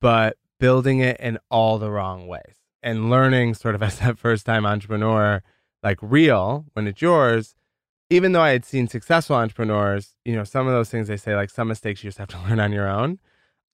[0.00, 4.46] but building it in all the wrong ways and learning sort of as that first
[4.46, 5.42] time entrepreneur,
[5.82, 7.54] like real when it's yours.
[8.10, 11.34] Even though I had seen successful entrepreneurs, you know, some of those things they say,
[11.34, 13.18] like some mistakes you just have to learn on your own,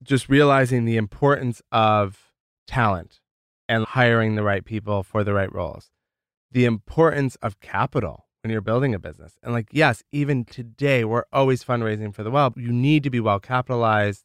[0.02, 2.32] just realizing the importance of
[2.66, 3.20] talent
[3.68, 5.90] and hiring the right people for the right roles,
[6.50, 9.34] the importance of capital when you're building a business.
[9.42, 12.54] And like, yes, even today, we're always fundraising for the well.
[12.56, 14.24] You need to be well capitalized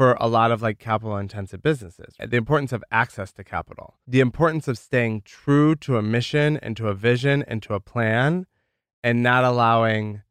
[0.00, 2.14] for a lot of like capital intensive businesses.
[2.18, 6.74] The importance of access to capital, the importance of staying true to a mission and
[6.78, 8.46] to a vision and to a plan
[9.04, 10.22] and not allowing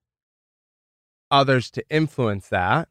[1.30, 2.90] others to influence that,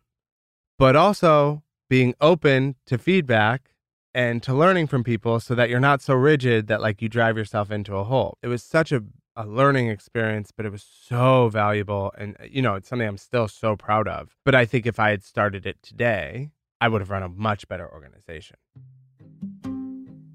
[0.79, 3.71] but also being open to feedback
[4.15, 7.37] and to learning from people so that you're not so rigid that like you drive
[7.37, 8.39] yourself into a hole.
[8.41, 9.03] It was such a,
[9.35, 12.13] a learning experience, but it was so valuable.
[12.17, 14.37] And, you know, it's something I'm still so proud of.
[14.45, 17.69] But I think if I had started it today, I would have run a much
[17.69, 18.57] better organization.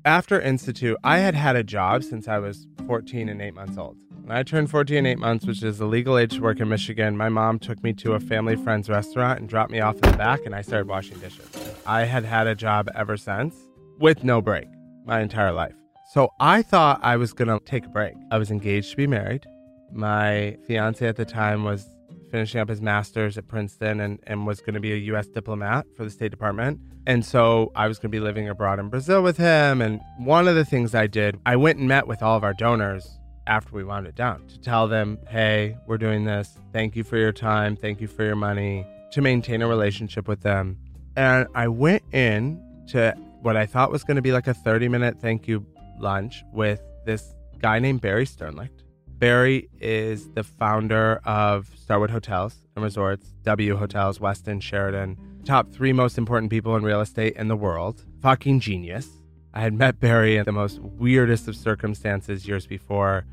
[0.06, 3.98] After Enstitute, I had had a job since I was 14 and eight months old.
[4.24, 6.68] When I turned 14 and eight months, which is the legal age to work in
[6.68, 10.12] Michigan, my mom took me to a family friend's restaurant and dropped me off in
[10.12, 11.48] the back, and I started washing dishes.
[11.86, 13.56] I had had a job ever since
[14.00, 14.68] with no break
[15.06, 15.76] my entire life.
[16.14, 18.16] So I thought I was going to take a break.
[18.30, 19.46] I was engaged to be married.
[19.92, 21.88] My fiance at the time was
[22.34, 25.28] finishing up his master's at Princeton and, and was going to be a U.S.
[25.28, 26.80] diplomat for the State Department.
[27.06, 29.84] And so I was going to be living abroad in Brazil with him.
[29.84, 32.56] And one of the things I did, I went and met with all of our
[32.56, 36.58] donors after we wound it down to tell them, hey, we're doing this.
[36.72, 37.76] Thank you for your time.
[37.76, 40.80] Thank you for your money, to maintain a relationship with them.
[41.16, 44.88] And I went in to what I thought was going to be like a 30
[44.88, 45.68] minute thank you
[46.00, 48.82] lunch with this guy named Barry Sternlicht.
[49.24, 55.94] Barry is the founder of Starwood Hotels and Resorts, W Hotels, Westin, Sheraton, top three
[55.94, 58.04] most important people in real estate in the world.
[58.22, 59.08] Fucking genius.
[59.54, 63.24] I had met Barry in the most weirdest of circumstances years before.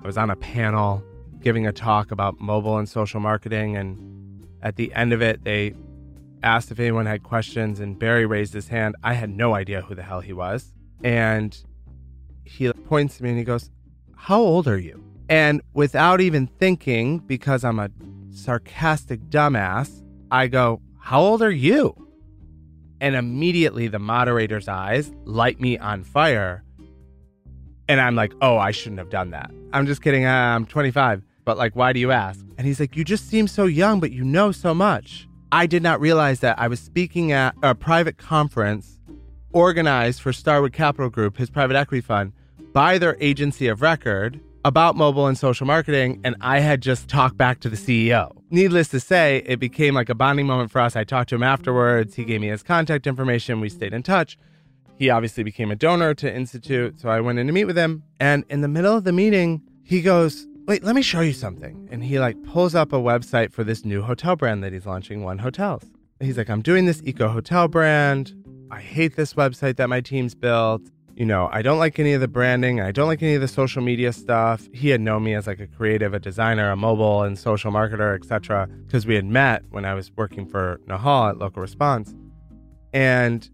[0.00, 1.02] I was on a panel
[1.40, 5.74] giving a talk about mobile and social marketing, and at the end of it, they
[6.44, 8.94] asked if anyone had questions, and Barry raised his hand.
[9.02, 10.72] I had no idea who the hell he was.
[11.02, 11.60] And
[12.44, 13.68] he points to me and he goes,
[14.14, 15.09] How old are you?
[15.30, 17.88] And without even thinking, because I'm a
[18.30, 21.94] sarcastic dumbass, I go, How old are you?
[23.00, 26.64] And immediately the moderator's eyes light me on fire.
[27.88, 29.52] And I'm like, Oh, I shouldn't have done that.
[29.72, 30.26] I'm just kidding.
[30.26, 31.22] I'm 25.
[31.44, 32.44] But like, why do you ask?
[32.58, 35.28] And he's like, You just seem so young, but you know so much.
[35.52, 38.98] I did not realize that I was speaking at a private conference
[39.52, 42.32] organized for Starwood Capital Group, his private equity fund,
[42.72, 47.36] by their agency of record about mobile and social marketing, and I had just talked
[47.36, 48.30] back to the CEO.
[48.50, 50.96] Needless to say, it became like a bonding moment for us.
[50.96, 52.14] I talked to him afterwards.
[52.14, 53.60] He gave me his contact information.
[53.60, 54.36] We stayed in touch.
[54.98, 58.02] He obviously became a donor to Enstitute, so I went in to meet with him.
[58.18, 61.88] And in the middle of the meeting, he goes, wait, let me show you something.
[61.90, 65.22] And he like pulls up a website for this new hotel brand that he's launching,
[65.22, 65.84] One Hotels.
[66.20, 68.34] He's like, I'm doing this eco hotel brand.
[68.70, 70.82] I hate this website that my team's built.
[71.20, 72.80] You know, I don't like any of the branding.
[72.80, 74.66] I don't like any of the social media stuff.
[74.72, 78.16] He had known me as like a creative, a designer, a mobile and social marketer,
[78.16, 78.66] etc.
[78.86, 82.14] Because we had met when I was working for Nihal at Local Response.
[82.94, 83.50] And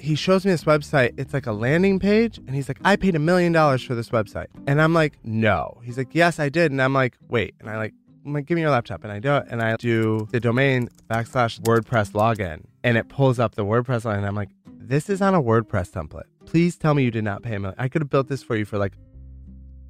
[0.00, 1.12] he shows me this website.
[1.18, 2.38] It's like a landing page.
[2.38, 4.46] And he's like, I paid a million dollars for this website.
[4.66, 5.82] And I'm like, no.
[5.84, 6.72] He's like, yes, I did.
[6.72, 7.54] And I'm like, wait.
[7.60, 7.92] And I like,
[8.24, 9.04] like, give me your laptop.
[9.04, 9.46] And I do it.
[9.50, 12.64] And I do the domain backslash WordPress login.
[12.84, 14.18] And it pulls up the WordPress line.
[14.18, 16.24] And I'm like, this is on a WordPress template.
[16.46, 17.74] Please tell me you did not pay million.
[17.78, 18.94] I could have built this for you for like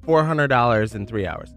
[0.05, 1.53] $400 in three hours.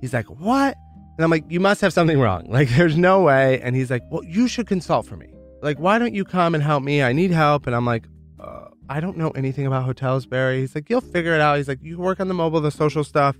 [0.00, 0.76] He's like, what?
[1.16, 2.46] And I'm like, you must have something wrong.
[2.50, 3.60] Like, there's no way.
[3.60, 6.62] And he's like, well, you should consult for me like, why don't you come and
[6.62, 7.02] help me?
[7.02, 7.66] I need help.
[7.66, 8.04] And I'm like,
[8.38, 10.60] uh, I don't know anything about hotels, Barry.
[10.60, 11.56] He's like, you'll figure it out.
[11.56, 13.36] He's like, you work on the mobile, the social stuff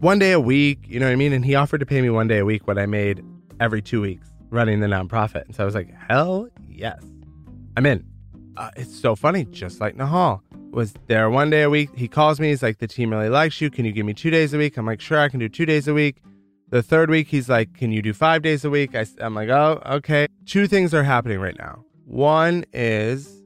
[0.00, 0.80] one day a week.
[0.86, 1.32] You know what I mean?
[1.32, 3.22] And he offered to pay me one day a week what I made
[3.60, 5.44] every two weeks running the nonprofit.
[5.44, 7.02] And so I was like, hell yes,
[7.76, 8.04] I'm in.
[8.56, 10.40] Uh, it's so funny, just like Nihal
[10.72, 11.90] was there one day a week.
[11.96, 12.48] He calls me.
[12.48, 13.70] He's like, the team really likes you.
[13.70, 14.76] Can you give me two days a week?
[14.76, 16.16] I'm like, sure, I can do two days a week.
[16.70, 18.94] The third week, he's like, Can you do five days a week?
[18.94, 20.26] I, am like, Oh, okay.
[20.44, 21.84] Two things are happening right now.
[22.04, 23.42] One is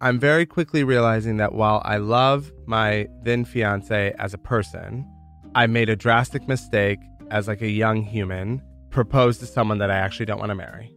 [0.00, 5.06] I'm very quickly realizing that while I love my then fiance as a person,
[5.54, 6.98] I made a drastic mistake
[7.30, 10.92] as like a young human, proposed to someone that I actually don't want to marry.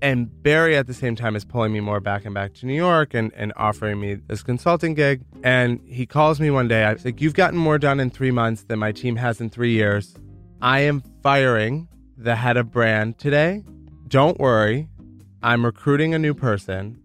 [0.00, 2.74] And Barry at the same time is pulling me more back and back to New
[2.74, 5.22] York and, and offering me this consulting gig.
[5.44, 6.82] And he calls me one day.
[6.82, 9.48] I was like, You've gotten more done in three months than my team has in
[9.48, 10.14] three years
[10.60, 13.62] I am firing the head of brand today.
[14.08, 14.88] Don't worry.
[15.42, 17.00] I'm recruiting a new person.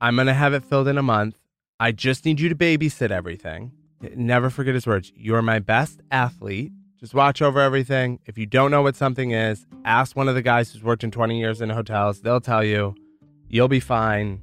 [0.00, 1.38] I'm going to have it filled in a month.
[1.78, 3.72] I just need you to babysit everything.
[4.14, 5.12] Never forget his words.
[5.14, 6.72] You're my best athlete.
[6.98, 8.20] Just watch over everything.
[8.26, 11.10] If you don't know what something is, ask one of the guys who's worked in
[11.10, 12.20] 20 years in hotels.
[12.20, 12.94] They'll tell you.
[13.48, 14.40] You'll be fine.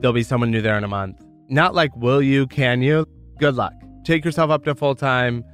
[0.00, 1.24] There'll be someone new there in a month.
[1.48, 3.06] Not like, will you, can you?
[3.38, 3.72] Good luck.
[4.04, 5.44] Take yourself up to full time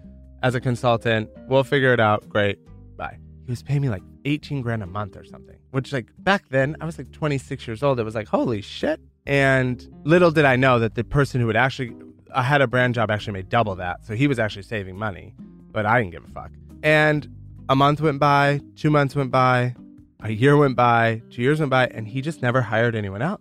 [0.43, 1.31] as a consultant.
[1.49, 2.29] We'll figure it out.
[2.29, 2.59] Great.
[2.97, 3.19] Bye.
[3.47, 6.77] He was paying me like 18 grand a month or something, which, like, back then,
[6.81, 7.99] I was like 26 years old.
[8.01, 9.01] It was like, holy shit.
[9.27, 11.95] And little did I know that the person who would actually,
[12.35, 14.05] I had a brand job, actually made double that.
[14.05, 15.35] So he was actually saving money,
[15.71, 16.51] but I didn't give a fuck.
[16.83, 17.29] And
[17.69, 19.77] a month went by, two months went by,
[20.21, 23.41] a year went by, two years went by, and he just never hired anyone else.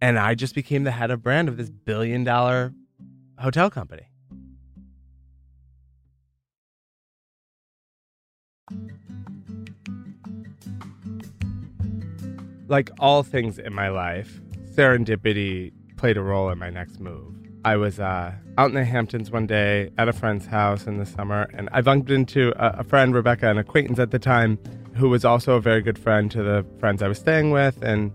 [0.00, 2.74] And I just became the head of brand of this billion dollar
[3.38, 4.08] hotel company.
[12.66, 14.40] Like all things in my life,
[14.74, 17.32] serendipity played a role in my next move.
[17.64, 21.06] I was uh, out in the Hamptons one day at a friend's house in the
[21.06, 24.58] summer, and I bumped into a, a friend, Rebecca, an acquaintance at the time,
[24.96, 28.10] who was also a very good friend to the friends I was staying with, and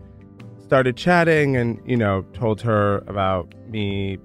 [0.62, 4.18] started chatting and, you know, told her about me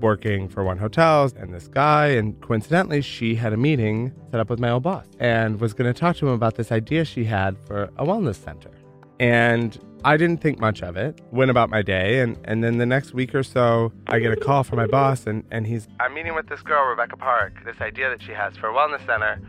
[0.00, 4.50] working for one hotels and this guy and coincidentally she had a meeting set up
[4.50, 7.24] with my old boss and was going to talk to him about this idea she
[7.24, 8.70] had for a wellness center
[9.18, 12.86] and i didn't think much of it went about my day and, and then the
[12.86, 16.14] next week or so i get a call from my boss and, and he's i'm
[16.14, 19.40] meeting with this girl rebecca park this idea that she has for a wellness center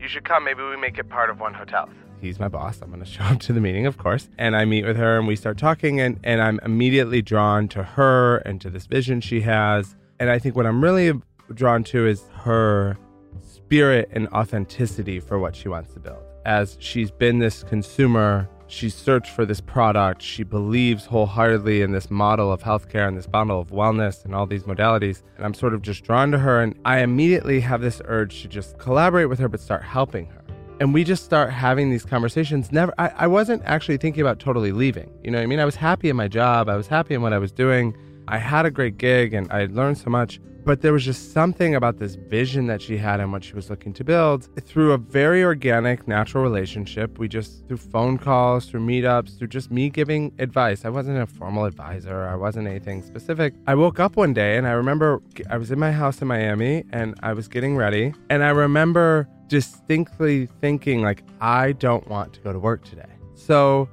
[0.00, 1.88] you should come maybe we make it part of one hotel
[2.22, 2.80] he's my boss.
[2.80, 4.30] I'm going to show up to the meeting, of course.
[4.38, 7.82] And I meet with her and we start talking, and, and I'm immediately drawn to
[7.82, 9.96] her and to this vision she has.
[10.18, 11.20] And I think what I'm really
[11.52, 12.96] drawn to is her
[13.42, 16.22] spirit and authenticity for what she wants to build.
[16.46, 20.22] As she's been this consumer, she's searched for this product.
[20.22, 24.46] She believes wholeheartedly in this model of healthcare and this model of wellness and all
[24.46, 25.22] these modalities.
[25.36, 26.62] And I'm sort of just drawn to her.
[26.62, 30.42] And I immediately have this urge to just collaborate with her, but start helping her
[30.80, 34.72] and we just start having these conversations never I, I wasn't actually thinking about totally
[34.72, 37.14] leaving you know what i mean i was happy in my job i was happy
[37.14, 37.94] in what i was doing
[38.26, 41.74] i had a great gig and i learned so much but there was just something
[41.74, 44.48] about this vision that she had and what she was looking to build.
[44.60, 49.70] Through a very organic natural relationship we just through phone calls through meetups through just
[49.70, 50.84] me giving advice.
[50.84, 52.28] I wasn't a formal advisor.
[52.28, 53.54] I wasn't anything specific.
[53.66, 56.84] I woke up one day and i remember i was in my house in miami
[56.90, 62.40] and i was getting ready and i remember distinctly thinking like I don't want to
[62.40, 63.12] go to work today.
[63.34, 63.86] So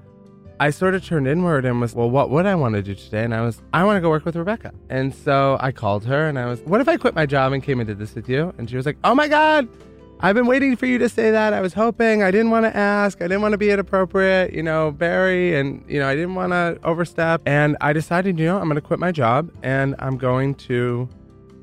[0.59, 3.23] I sort of turned inward and was, well, what would I want to do today?
[3.23, 4.73] And I was, I want to go work with Rebecca.
[4.89, 7.63] And so I called her and I was, what if I quit my job and
[7.63, 8.53] came and did this with you?
[8.57, 9.67] And she was like, oh my God,
[10.19, 11.53] I've been waiting for you to say that.
[11.53, 12.23] I was hoping.
[12.23, 13.21] I didn't want to ask.
[13.21, 16.51] I didn't want to be inappropriate, you know, Barry, and, you know, I didn't want
[16.51, 17.41] to overstep.
[17.45, 21.07] And I decided, you know, I'm going to quit my job and I'm going to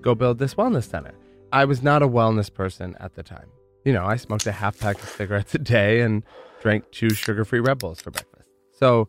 [0.00, 1.12] go build this wellness center.
[1.52, 3.48] I was not a wellness person at the time
[3.87, 6.24] you know, I smoked a half pack of cigarettes a day and
[6.61, 8.36] drank two sugar free Red Bulls for breakfast.
[8.78, 9.08] So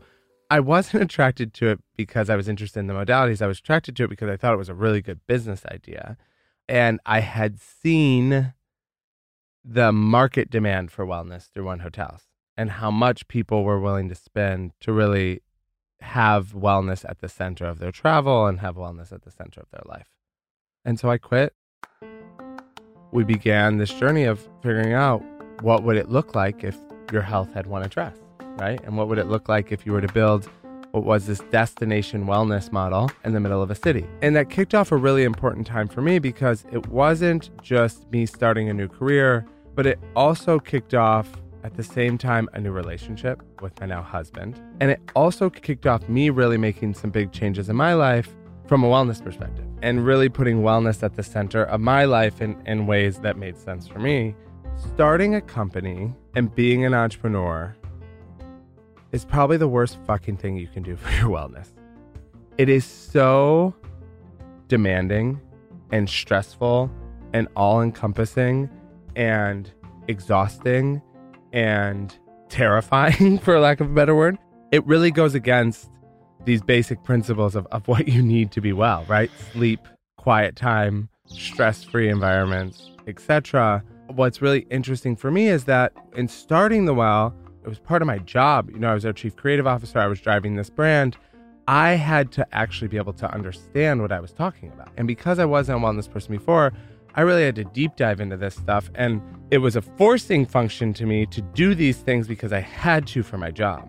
[0.50, 3.42] I wasn't attracted to it because I was interested in the modalities.
[3.42, 6.16] I was attracted to it because I thought it was a really good business idea.
[6.68, 8.52] And I had seen
[9.64, 12.22] the market demand for wellness through one hotels
[12.56, 15.42] and how much people were willing to spend to really
[16.00, 19.70] have wellness at the center of their travel and have wellness at the center of
[19.70, 20.08] their life.
[20.84, 21.54] And so I quit
[23.10, 25.22] we began this journey of figuring out
[25.62, 26.76] what would it look like if
[27.12, 28.16] your health had one address,
[28.58, 28.80] right?
[28.84, 30.48] And what would it look like if you were to build
[30.92, 34.06] what was this destination wellness model in the middle of a city.
[34.22, 38.26] And that kicked off a really important time for me because it wasn't just me
[38.26, 41.30] starting a new career, but it also kicked off
[41.64, 44.60] at the same time a new relationship with my now husband.
[44.80, 48.34] And it also kicked off me really making some big changes in my life
[48.66, 52.60] from a wellness perspective and really putting wellness at the center of my life in,
[52.66, 54.34] in ways that made sense for me.
[54.76, 57.74] Starting a company and being an entrepreneur
[59.12, 61.68] is probably the worst fucking thing you can do for your wellness.
[62.56, 63.74] It is so
[64.68, 65.40] demanding
[65.90, 66.90] and stressful
[67.32, 68.68] and all encompassing
[69.16, 69.70] and
[70.08, 71.02] exhausting
[71.52, 72.16] and
[72.48, 74.38] terrifying, for lack of a better word.
[74.72, 75.90] It really goes against
[76.44, 79.30] these basic principles of, of what you need to be well, right?
[79.52, 79.86] Sleep,
[80.16, 83.82] quiet time, stress-free environments, etc.
[84.08, 87.34] What's really interesting for me is that in starting the well,
[87.68, 88.70] it was part of my job.
[88.70, 91.18] You know, I was our chief creative officer, I was driving this brand.
[91.68, 94.88] I had to actually be able to understand what I was talking about.
[94.96, 96.72] And because I wasn't a wellness person before,
[97.14, 98.90] I really had to deep dive into this stuff.
[98.94, 103.06] And it was a forcing function to me to do these things because I had
[103.08, 103.86] to for my job,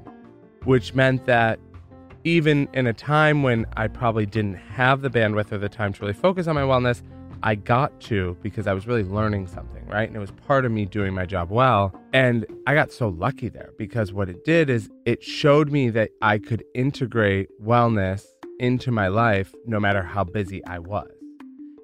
[0.65, 1.57] which meant that
[2.25, 6.01] even in a time when I probably didn't have the bandwidth or the time to
[6.01, 7.01] really focus on my wellness,
[7.41, 10.07] I got to because I was really learning something, right?
[10.07, 11.93] And it was part of me doing my job well.
[12.13, 16.11] And I got so lucky there because what it did is it showed me that
[16.21, 18.25] I could integrate wellness
[18.59, 21.09] into my life no matter how busy I was.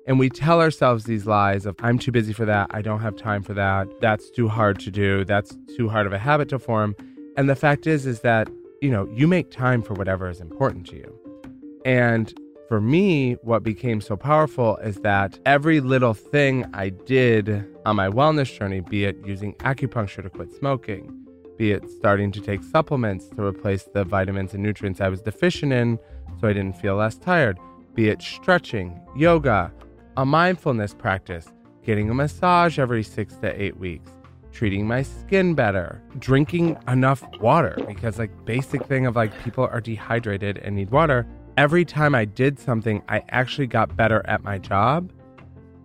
[0.08, 2.68] And we tell ourselves these lies of, I'm too busy for that.
[2.72, 3.88] I don't have time for that.
[4.01, 5.26] That's too hard to do.
[5.26, 6.95] That's too hard of a habit to form.
[7.38, 8.49] And the fact is, is that,
[8.82, 11.20] you know, you make time for whatever is important to you.
[11.86, 12.34] And
[12.68, 18.09] for me, what became so powerful is that every little thing I did on my
[18.09, 21.26] wellness journey, be it using acupuncture to quit smoking,
[21.57, 25.74] be it starting to take supplements to replace the vitamins and nutrients I was deficient
[25.74, 25.99] in
[26.41, 27.59] so I didn't feel less tired,
[27.93, 29.72] be it stretching, yoga,
[30.18, 31.47] a mindfulness practice,
[31.84, 34.09] getting a massage every six to eight weeks,
[34.51, 39.82] treating my skin better, drinking enough water because like basic thing of like people are
[39.82, 41.28] dehydrated and need water.
[41.58, 45.12] Every time I did something, I actually got better at my job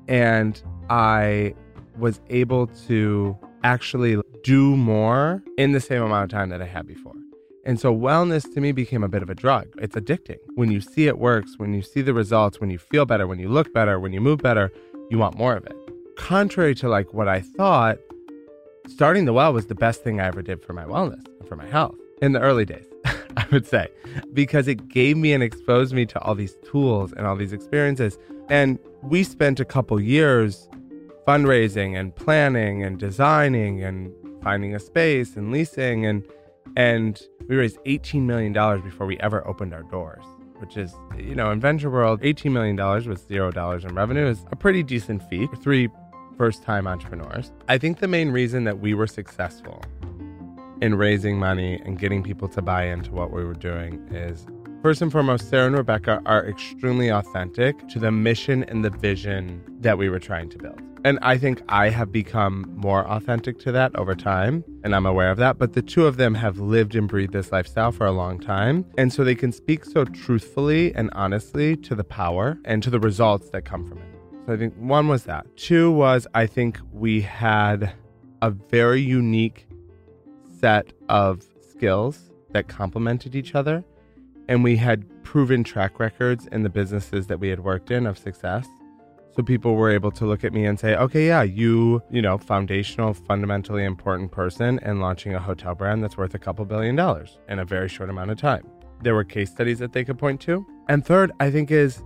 [0.08, 1.54] and I
[1.96, 6.88] was able to actually do more in the same amount of time that I had
[6.88, 7.14] before.
[7.64, 9.68] And so wellness to me became a bit of a drug.
[9.78, 10.38] It's addicting.
[10.56, 13.38] When you see it works, when you see the results, when you feel better, when
[13.38, 14.72] you look better, when you move better,
[15.08, 15.76] you want more of it.
[16.16, 17.98] Contrary to like what I thought,
[18.88, 21.54] starting the well was the best thing I ever did for my wellness and for
[21.54, 22.86] my health in the early days,
[23.36, 23.88] I would say,
[24.32, 28.18] because it gave me and exposed me to all these tools and all these experiences.
[28.48, 30.68] And we spent a couple years
[31.26, 34.12] fundraising and planning and designing and
[34.42, 36.26] finding a space and leasing and
[36.76, 38.52] and we raised $18 million
[38.82, 40.24] before we ever opened our doors,
[40.58, 42.76] which is, you know, in venture world, $18 million
[43.08, 45.88] with $0 in revenue is a pretty decent feat for three
[46.38, 47.50] first time entrepreneurs.
[47.68, 49.82] I think the main reason that we were successful
[50.80, 54.46] in raising money and getting people to buy into what we were doing is
[54.82, 59.62] First and foremost, Sarah and Rebecca are extremely authentic to the mission and the vision
[59.80, 60.80] that we were trying to build.
[61.04, 65.30] And I think I have become more authentic to that over time, and I'm aware
[65.30, 65.58] of that.
[65.58, 68.86] But the two of them have lived and breathed this lifestyle for a long time.
[68.96, 73.00] And so they can speak so truthfully and honestly to the power and to the
[73.00, 74.04] results that come from it.
[74.46, 75.46] So I think one was that.
[75.58, 77.92] Two was I think we had
[78.40, 79.66] a very unique
[80.60, 83.84] set of skills that complemented each other.
[84.48, 88.18] And we had proven track records in the businesses that we had worked in of
[88.18, 88.66] success.
[89.36, 92.36] So people were able to look at me and say, okay, yeah, you, you know,
[92.36, 97.38] foundational, fundamentally important person and launching a hotel brand that's worth a couple billion dollars
[97.48, 98.66] in a very short amount of time.
[99.02, 100.66] There were case studies that they could point to.
[100.88, 102.02] And third, I think is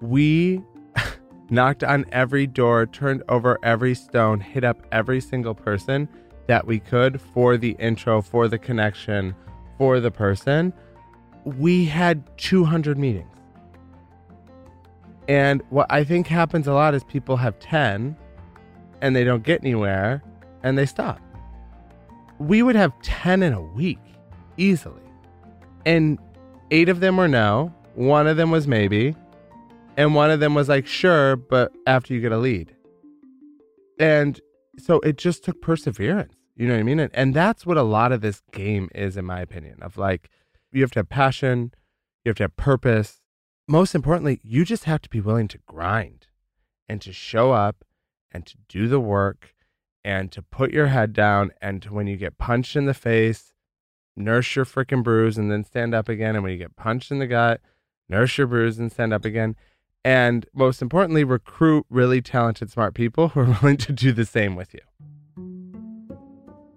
[0.00, 0.62] we
[1.50, 6.08] knocked on every door, turned over every stone, hit up every single person
[6.50, 9.36] that we could for the intro, for the connection,
[9.78, 10.72] for the person.
[11.44, 13.32] We had 200 meetings.
[15.28, 18.16] And what I think happens a lot is people have 10
[19.00, 20.24] and they don't get anywhere
[20.64, 21.20] and they stop.
[22.40, 24.00] We would have 10 in a week
[24.56, 25.04] easily.
[25.86, 26.18] And
[26.72, 29.14] eight of them were no, one of them was maybe,
[29.96, 32.74] and one of them was like, sure, but after you get a lead.
[34.00, 34.40] And
[34.78, 36.34] so it just took perseverance.
[36.60, 37.00] You know what I mean?
[37.00, 40.28] And, and that's what a lot of this game is, in my opinion, of like,
[40.72, 41.72] you have to have passion,
[42.22, 43.22] you have to have purpose,
[43.66, 46.26] most importantly, you just have to be willing to grind
[46.86, 47.82] and to show up
[48.30, 49.54] and to do the work
[50.04, 53.54] and to put your head down and to when you get punched in the face,
[54.14, 56.34] nurse your freaking bruise and then stand up again.
[56.34, 57.62] And when you get punched in the gut,
[58.06, 59.56] nurse your bruise and stand up again.
[60.04, 64.56] And most importantly, recruit really talented, smart people who are willing to do the same
[64.56, 64.80] with you.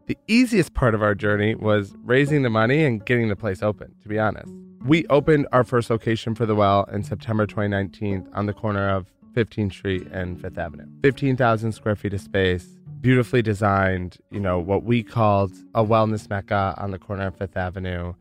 [0.06, 3.96] The easiest part of our journey was raising the money and getting the place open,
[4.02, 4.52] to be honest.
[4.86, 9.08] We opened our first location for the well in September 2019 on the corner of
[9.34, 10.88] 15th Street and Fifth Avenue.
[11.04, 12.68] 15,000 square feet of space,
[13.00, 17.56] beautifully designed, you know, what we called a wellness mecca on the corner of Fifth
[17.56, 18.14] Avenue.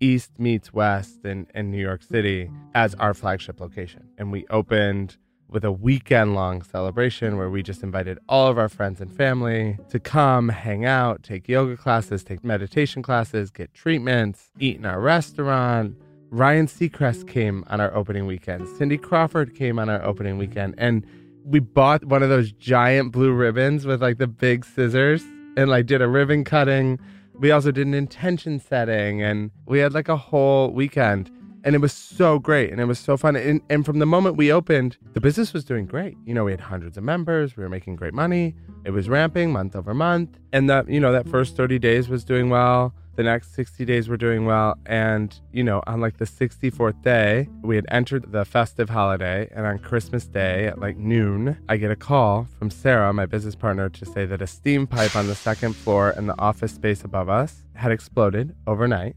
[0.00, 4.08] East meets West in, in New York City as our flagship location.
[4.18, 5.18] And we opened
[5.52, 9.78] with a weekend long celebration where we just invited all of our friends and family
[9.90, 15.00] to come hang out, take yoga classes, take meditation classes, get treatments, eat in our
[15.00, 15.96] restaurant.
[16.30, 18.66] Ryan Seacrest came on our opening weekend.
[18.78, 20.74] Cindy Crawford came on our opening weekend.
[20.78, 21.06] And
[21.44, 25.22] we bought one of those giant blue ribbons with like the big scissors
[25.56, 26.98] and like did a ribbon cutting.
[27.34, 31.30] We also did an intention setting and we had like a whole weekend.
[31.64, 33.36] And it was so great and it was so fun.
[33.36, 36.16] And, and from the moment we opened, the business was doing great.
[36.24, 38.54] You know, we had hundreds of members, we were making great money.
[38.84, 40.38] It was ramping month over month.
[40.52, 42.94] And that, you know, that first 30 days was doing well.
[43.14, 44.74] The next 60 days were doing well.
[44.86, 49.48] And, you know, on like the 64th day, we had entered the festive holiday.
[49.52, 53.54] And on Christmas Day at like noon, I get a call from Sarah, my business
[53.54, 57.04] partner, to say that a steam pipe on the second floor in the office space
[57.04, 59.14] above us had exploded overnight.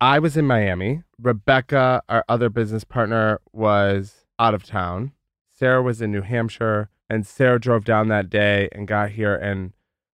[0.00, 1.02] I was in Miami.
[1.20, 5.12] Rebecca, our other business partner, was out of town.
[5.54, 6.88] Sarah was in New Hampshire.
[7.10, 9.72] And Sarah drove down that day and got here and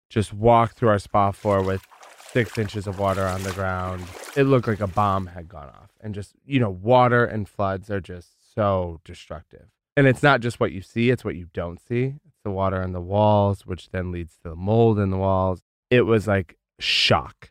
[0.09, 1.83] just walked through our spa floor with
[2.31, 4.03] six inches of water on the ground.
[4.35, 5.89] It looked like a bomb had gone off.
[6.01, 9.67] And just, you know, water and floods are just so destructive.
[9.95, 12.15] And it's not just what you see, it's what you don't see.
[12.25, 15.61] It's the water in the walls, which then leads to the mold in the walls.
[15.89, 17.50] It was like shock.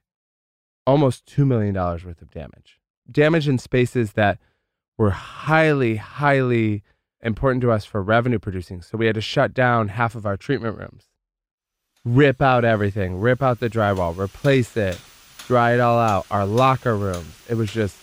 [0.86, 2.80] Almost $2 million worth of damage.
[3.10, 4.38] Damage in spaces that
[4.96, 6.82] were highly, highly
[7.22, 8.82] important to us for revenue producing.
[8.82, 11.04] So we had to shut down half of our treatment rooms,
[12.04, 15.00] rip out everything, rip out the drywall, replace it,
[15.46, 16.26] dry it all out.
[16.30, 17.34] Our locker rooms.
[17.48, 17.96] It was just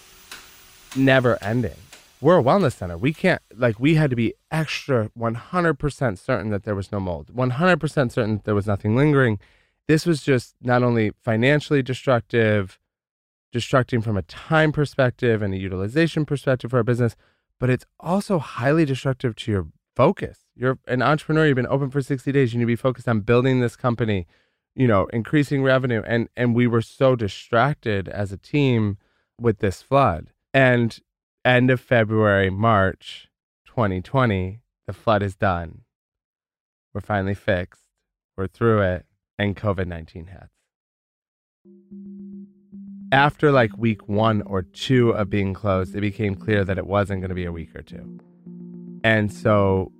[0.95, 1.75] never ending.
[2.19, 2.97] We're a wellness center.
[2.97, 7.27] We can't, like, we had to be extra 100% certain that there was no mold,
[7.35, 9.39] 100% certain that there was nothing lingering.
[9.87, 12.77] This was just not only financially destructive,
[13.55, 17.15] destructing from a time perspective and a utilization perspective for our business,
[17.59, 20.39] but it's also highly destructive to your focus.
[20.55, 23.21] You're an entrepreneur, you've been open for 60 days, you need to be focused on
[23.21, 24.27] building this company,
[24.75, 26.03] you know, increasing revenue.
[26.05, 28.97] And and we were so distracted as a team
[29.39, 30.31] with this flood.
[30.53, 30.99] And
[31.45, 33.29] end of February, March
[33.65, 35.81] 2020, the flood is done.
[36.93, 37.83] We're finally fixed.
[38.35, 39.05] We're through it,
[39.37, 40.57] and COVID 19 hits
[43.11, 47.21] after like week one or two of being closed, it became clear that it wasn't
[47.21, 48.19] going to be a week or two.
[49.03, 49.91] And so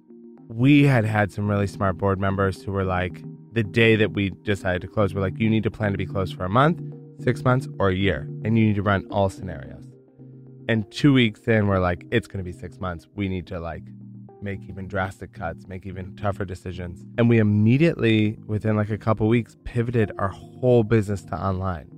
[0.49, 3.23] we had had some really smart board members who were like,
[3.53, 6.05] the day that we decided to close, we're like, you need to plan to be
[6.05, 6.81] closed for a month,
[7.23, 9.85] six months, or a year, and you need to run all scenarios.
[10.69, 13.07] And two weeks in, we're like, it's going to be six months.
[13.15, 13.83] We need to like
[14.41, 17.03] make even drastic cuts, make even tougher decisions.
[17.17, 21.89] And we immediately, within like a couple weeks, pivoted our whole business to online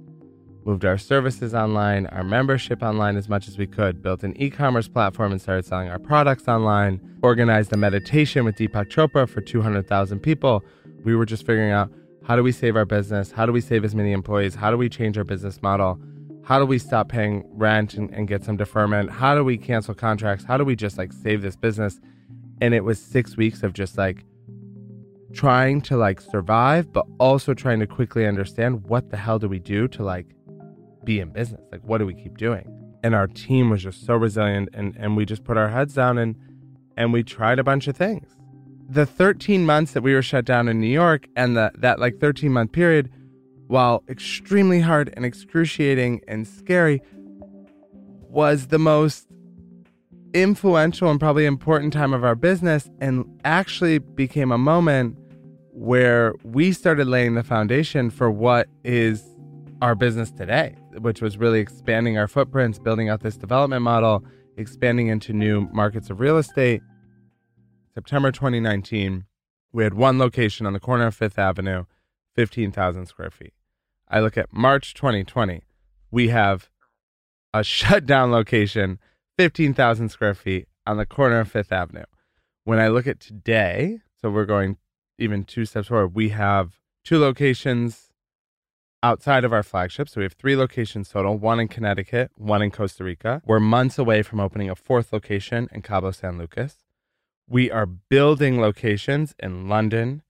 [0.70, 4.52] moved our services online, our membership online as much as we could, built an e
[4.52, 9.42] commerce platform and started selling our products online, organized a meditation with Deepak Chopra for
[9.42, 10.64] 200,000 people.
[11.04, 11.92] We were just figuring out
[12.24, 13.32] how do we save our business?
[13.32, 14.54] How do we save as many employees?
[14.54, 16.00] How do we change our business model?
[16.44, 19.10] How do we stop paying rent and, and get some deferment?
[19.10, 20.46] How do we cancel contracts?
[20.46, 22.00] How do we just like save this business?
[22.62, 24.26] And it was six weeks of just like
[25.34, 29.60] trying to like survive, but also trying to quickly understand what the hell do we
[29.60, 30.28] do to like
[31.03, 31.62] be in business?
[31.72, 32.76] Like, what do we keep doing?
[33.03, 36.18] And our team was just so resilient, and, and we just put our heads down
[36.18, 36.36] and
[36.97, 38.36] and we tried a bunch of things.
[38.89, 42.20] The 13 months that we were shut down in New York and the, that like
[42.20, 43.10] 13 month period,
[43.68, 47.01] while extremely hard and excruciating and scary,
[48.28, 49.28] was the most
[50.34, 55.17] influential and probably important time of our business and actually became a moment
[55.71, 59.23] where we started laying the foundation for what is
[59.82, 64.23] our business today which was really expanding our footprints, building out this development model,
[64.57, 66.82] expanding into new markets of real estate.
[67.93, 69.25] September 2019,
[69.71, 71.86] we had one location on the corner of Fifth Avenue,
[72.36, 73.53] 15,000 square feet.
[74.07, 75.61] I look at March 2020,
[76.11, 76.69] we have
[77.53, 78.99] a shutdown location,
[79.40, 82.04] 15,000 square feet on the corner of Fifth Avenue.
[82.66, 84.76] When I look at today, so we're going
[85.18, 88.10] even two steps forward, we have two locations
[89.02, 90.10] outside of our flagship.
[90.10, 93.42] So we have three locations total one in Connecticut, one in Costa Rica.
[93.46, 96.76] We're months away from opening a fourth location in Cabo San Lucas.
[97.48, 100.22] We are building locations in London,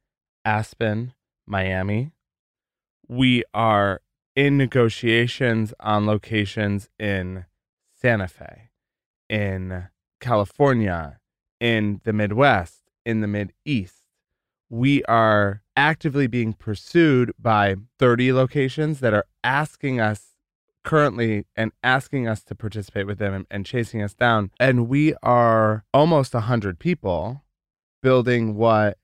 [0.46, 1.16] Aspen,
[1.48, 2.12] Miami.
[3.08, 4.02] We are
[4.36, 7.46] in negotiations on locations in
[8.00, 8.69] Santa Fe,
[9.30, 9.88] in
[10.20, 11.20] California,
[11.60, 14.04] in the Midwest, in the Mid East.
[14.70, 20.36] We are actively being pursued by 30 locations that are asking us
[20.84, 24.52] currently and asking us to participate with them and, and chasing us down.
[24.60, 27.44] And we are almost 100 people
[28.02, 28.98] building what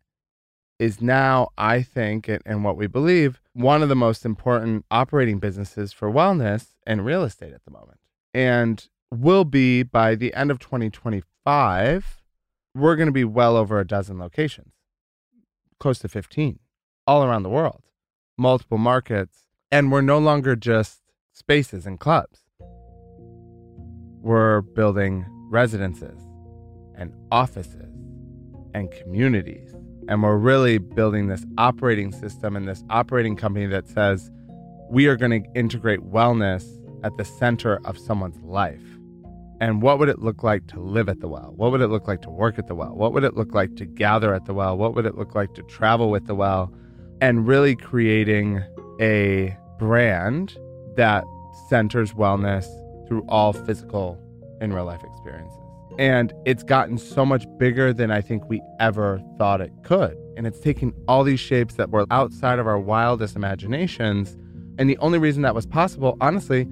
[0.80, 5.40] is now, I think, and, and what we believe, one of the most important operating
[5.40, 8.00] businesses for wellness and real estate at the moment.
[8.34, 8.88] And
[9.20, 12.24] will be by the end of 2025,
[12.74, 14.74] we're going to be well over a dozen locations,
[15.80, 16.60] close to 15
[17.08, 17.84] all around the world,
[18.38, 21.02] multiple markets, and we're no longer just
[21.34, 22.42] spaces and clubs.
[24.22, 26.20] we're building residences
[26.96, 27.94] and offices
[28.74, 29.74] and communities.
[30.08, 34.32] And we're really building this operating system and this operating company that says
[34.90, 36.66] we are going to integrate wellness
[37.04, 38.82] at the center of someone's life.
[39.66, 41.52] And what would it look like to live at the well?
[41.56, 42.94] What would it look like to work at the well?
[42.94, 44.78] What would it look like to gather at the well?
[44.78, 46.72] What would it look like to travel with the well?
[47.20, 48.64] And really creating
[49.02, 50.56] a brand
[50.98, 51.24] that
[51.68, 52.68] centers wellness
[53.08, 54.20] through all physical
[54.62, 55.58] and real life experiences.
[55.98, 60.16] And it's gotten so much bigger than I think we ever thought it could.
[60.38, 64.38] And it's taking all these shapes that were outside of our wildest imaginations.
[64.78, 66.68] And the only reason that was possible, honestly,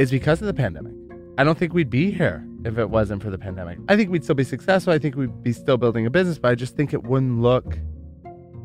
[0.00, 0.93] is because of the pandemic.
[1.36, 3.78] I don't think we'd be here if it wasn't for the pandemic.
[3.88, 4.92] I think we'd still be successful.
[4.92, 7.78] I think we'd be still building a business, but I just think it wouldn't look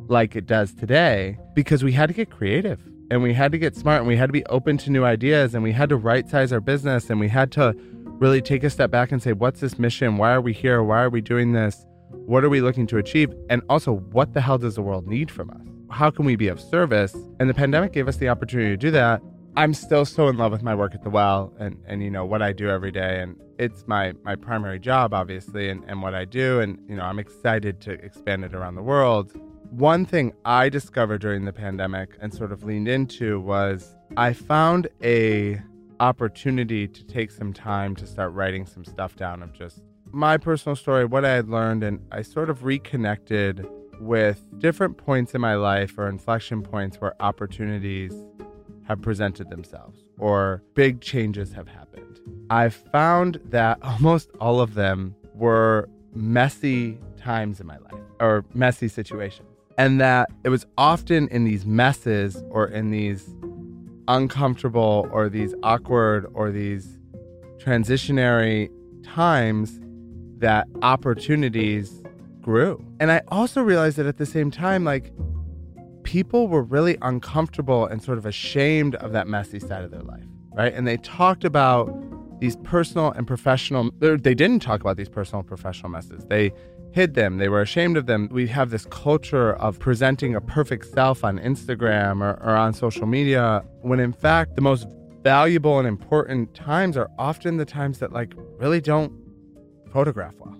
[0.08, 2.80] like it does today because we had to get creative
[3.12, 5.56] and we had to get smart and we had to be open to new ideas
[5.56, 7.74] and we had to right size our business and we had to
[8.20, 10.18] really take a step back and say, what's this mission?
[10.18, 10.84] Why are we here?
[10.84, 11.86] Why are we doing this?
[12.12, 13.34] What are we looking to achieve?
[13.50, 15.62] And also, what the hell does the world need from us?
[15.90, 17.16] How can we be of service?
[17.40, 19.22] And the pandemic gave us the opportunity to do that.
[19.60, 22.24] I'm still so in love with my work at the well and, and you know
[22.24, 23.20] what I do every day.
[23.20, 26.62] And it's my my primary job obviously and, and what I do.
[26.62, 29.34] And you know I'm excited to expand it around the world.
[29.70, 34.88] One thing I discovered during the pandemic and sort of leaned into was I found
[35.04, 35.62] a
[36.00, 39.82] opportunity to take some time to start writing some stuff down of just
[40.14, 43.68] my personal story, what I had learned, and I sort of reconnected
[44.00, 48.14] with different points in my life or inflection points where opportunities
[48.90, 52.20] have presented themselves or big changes have happened.
[52.50, 58.88] I found that almost all of them were messy times in my life or messy
[58.88, 59.48] situations.
[59.78, 63.34] And that it was often in these messes or in these
[64.10, 67.00] uncomfortable or these awkward or these
[67.60, 68.70] transitionary
[69.04, 69.80] times
[70.40, 72.02] that opportunities
[72.42, 72.84] grew.
[73.00, 75.14] And I also realized that at the same time, like
[76.10, 80.24] people were really uncomfortable and sort of ashamed of that messy side of their life,
[80.56, 80.74] right?
[80.74, 81.86] And they talked about
[82.40, 86.26] these personal and professional, they didn't talk about these personal and professional messes.
[86.26, 86.52] They
[86.94, 87.38] hid them.
[87.38, 88.28] They were ashamed of them.
[88.32, 93.06] We have this culture of presenting a perfect self on Instagram or, or on social
[93.06, 94.88] media, when in fact, the most
[95.22, 99.14] valuable and important times are often the times that, like, really don't
[99.94, 100.60] photograph well.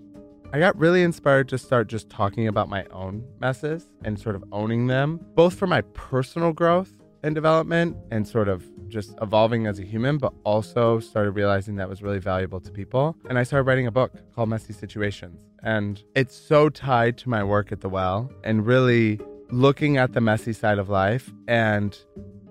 [0.52, 4.44] I got really inspired to start just talking about my own messes and sort of
[4.52, 6.92] owning them, both for my personal growth
[7.22, 11.88] and development and sort of just evolving as a human, but also started realizing that
[11.88, 13.16] was really valuable to people.
[13.30, 15.40] And I started writing a book called Messy Situations.
[15.62, 19.20] And it's so tied to my work at the well and really
[19.52, 21.96] looking at the messy side of life and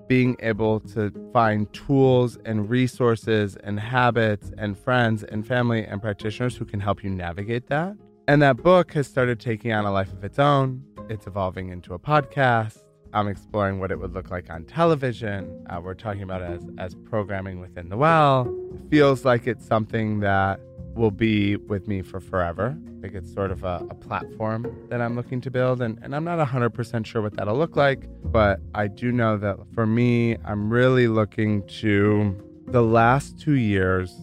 [0.08, 6.56] being able to find tools and resources and habits and friends and family and practitioners
[6.56, 7.94] who can help you navigate that.
[8.26, 10.82] And that book has started taking on a life of its own.
[11.08, 12.78] It's evolving into a podcast.
[13.12, 15.64] I'm exploring what it would look like on television.
[15.70, 18.54] Uh, we're talking about it as, as programming within the well.
[18.74, 20.60] It feels like it's something that
[20.98, 22.76] will be with me for forever.
[23.00, 26.24] Think it's sort of a, a platform that I'm looking to build, and, and I'm
[26.24, 30.70] not 100% sure what that'll look like, but I do know that for me, I'm
[30.70, 32.36] really looking to
[32.66, 34.14] the last two years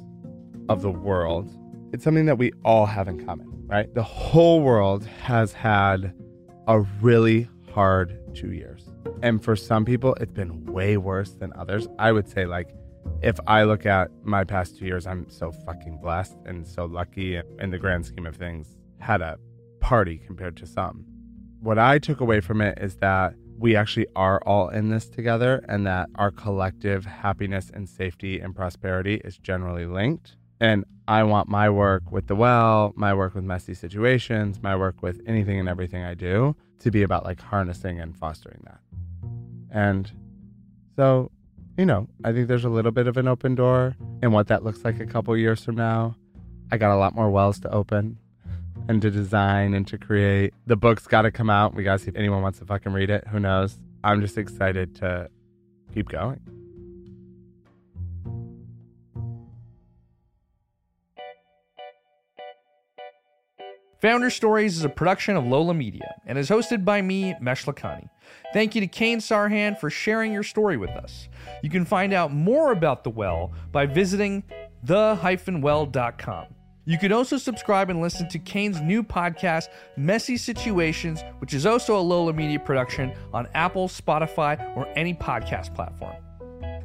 [0.69, 1.49] of the world.
[1.93, 3.91] It's something that we all have in common, right?
[3.93, 6.13] The whole world has had
[6.67, 8.89] a really hard two years.
[9.21, 11.87] And for some people, it's been way worse than others.
[11.97, 12.75] I would say, like,
[13.21, 17.41] if I look at my past two years, I'm so fucking blessed and so lucky
[17.59, 18.75] in the grand scheme of things.
[18.99, 19.37] Had a
[19.79, 21.05] party compared to some.
[21.61, 25.63] What I took away from it is that we actually are all in this together
[25.69, 30.35] and that our collective happiness and safety and prosperity is generally linked.
[30.59, 35.01] And I want my work with the well, my work with messy situations, my work
[35.01, 38.79] with anything and everything I do to be about like harnessing and fostering that.
[39.71, 40.11] And
[40.95, 41.31] so
[41.77, 44.63] you know, I think there's a little bit of an open door and what that
[44.63, 46.15] looks like a couple years from now.
[46.71, 48.17] I got a lot more wells to open
[48.87, 50.53] and to design and to create.
[50.67, 51.75] The book's got to come out.
[51.75, 53.27] We got to see if anyone wants to fucking read it.
[53.27, 53.75] Who knows?
[54.03, 55.29] I'm just excited to
[55.93, 56.39] keep going.
[64.01, 68.07] Founder Stories is a production of Lola Media and is hosted by me, Mesh Lakhani.
[68.53, 71.29] Thank you to Kane Sarhan for sharing your story with us.
[71.61, 74.43] You can find out more about The Well by visiting
[74.83, 76.45] the-well.com.
[76.87, 81.97] You can also subscribe and listen to Kane's new podcast, Messy Situations, which is also
[81.97, 86.15] a Lola Media production on Apple, Spotify, or any podcast platform.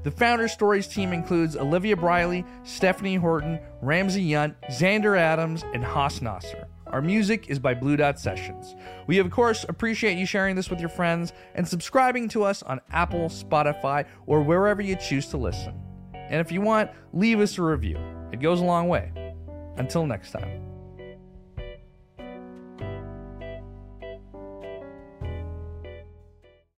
[0.02, 6.22] The Founder Stories team includes Olivia Briley, Stephanie Horton, Ramsey Yunt, Xander Adams, and Haas
[6.22, 6.66] Nasser.
[6.90, 8.74] Our music is by Blue Dot Sessions.
[9.06, 12.80] We, of course, appreciate you sharing this with your friends and subscribing to us on
[12.90, 15.80] Apple, Spotify, or wherever you choose to listen.
[16.14, 17.98] And if you want, leave us a review.
[18.32, 19.12] It goes a long way.
[19.76, 20.69] Until next time.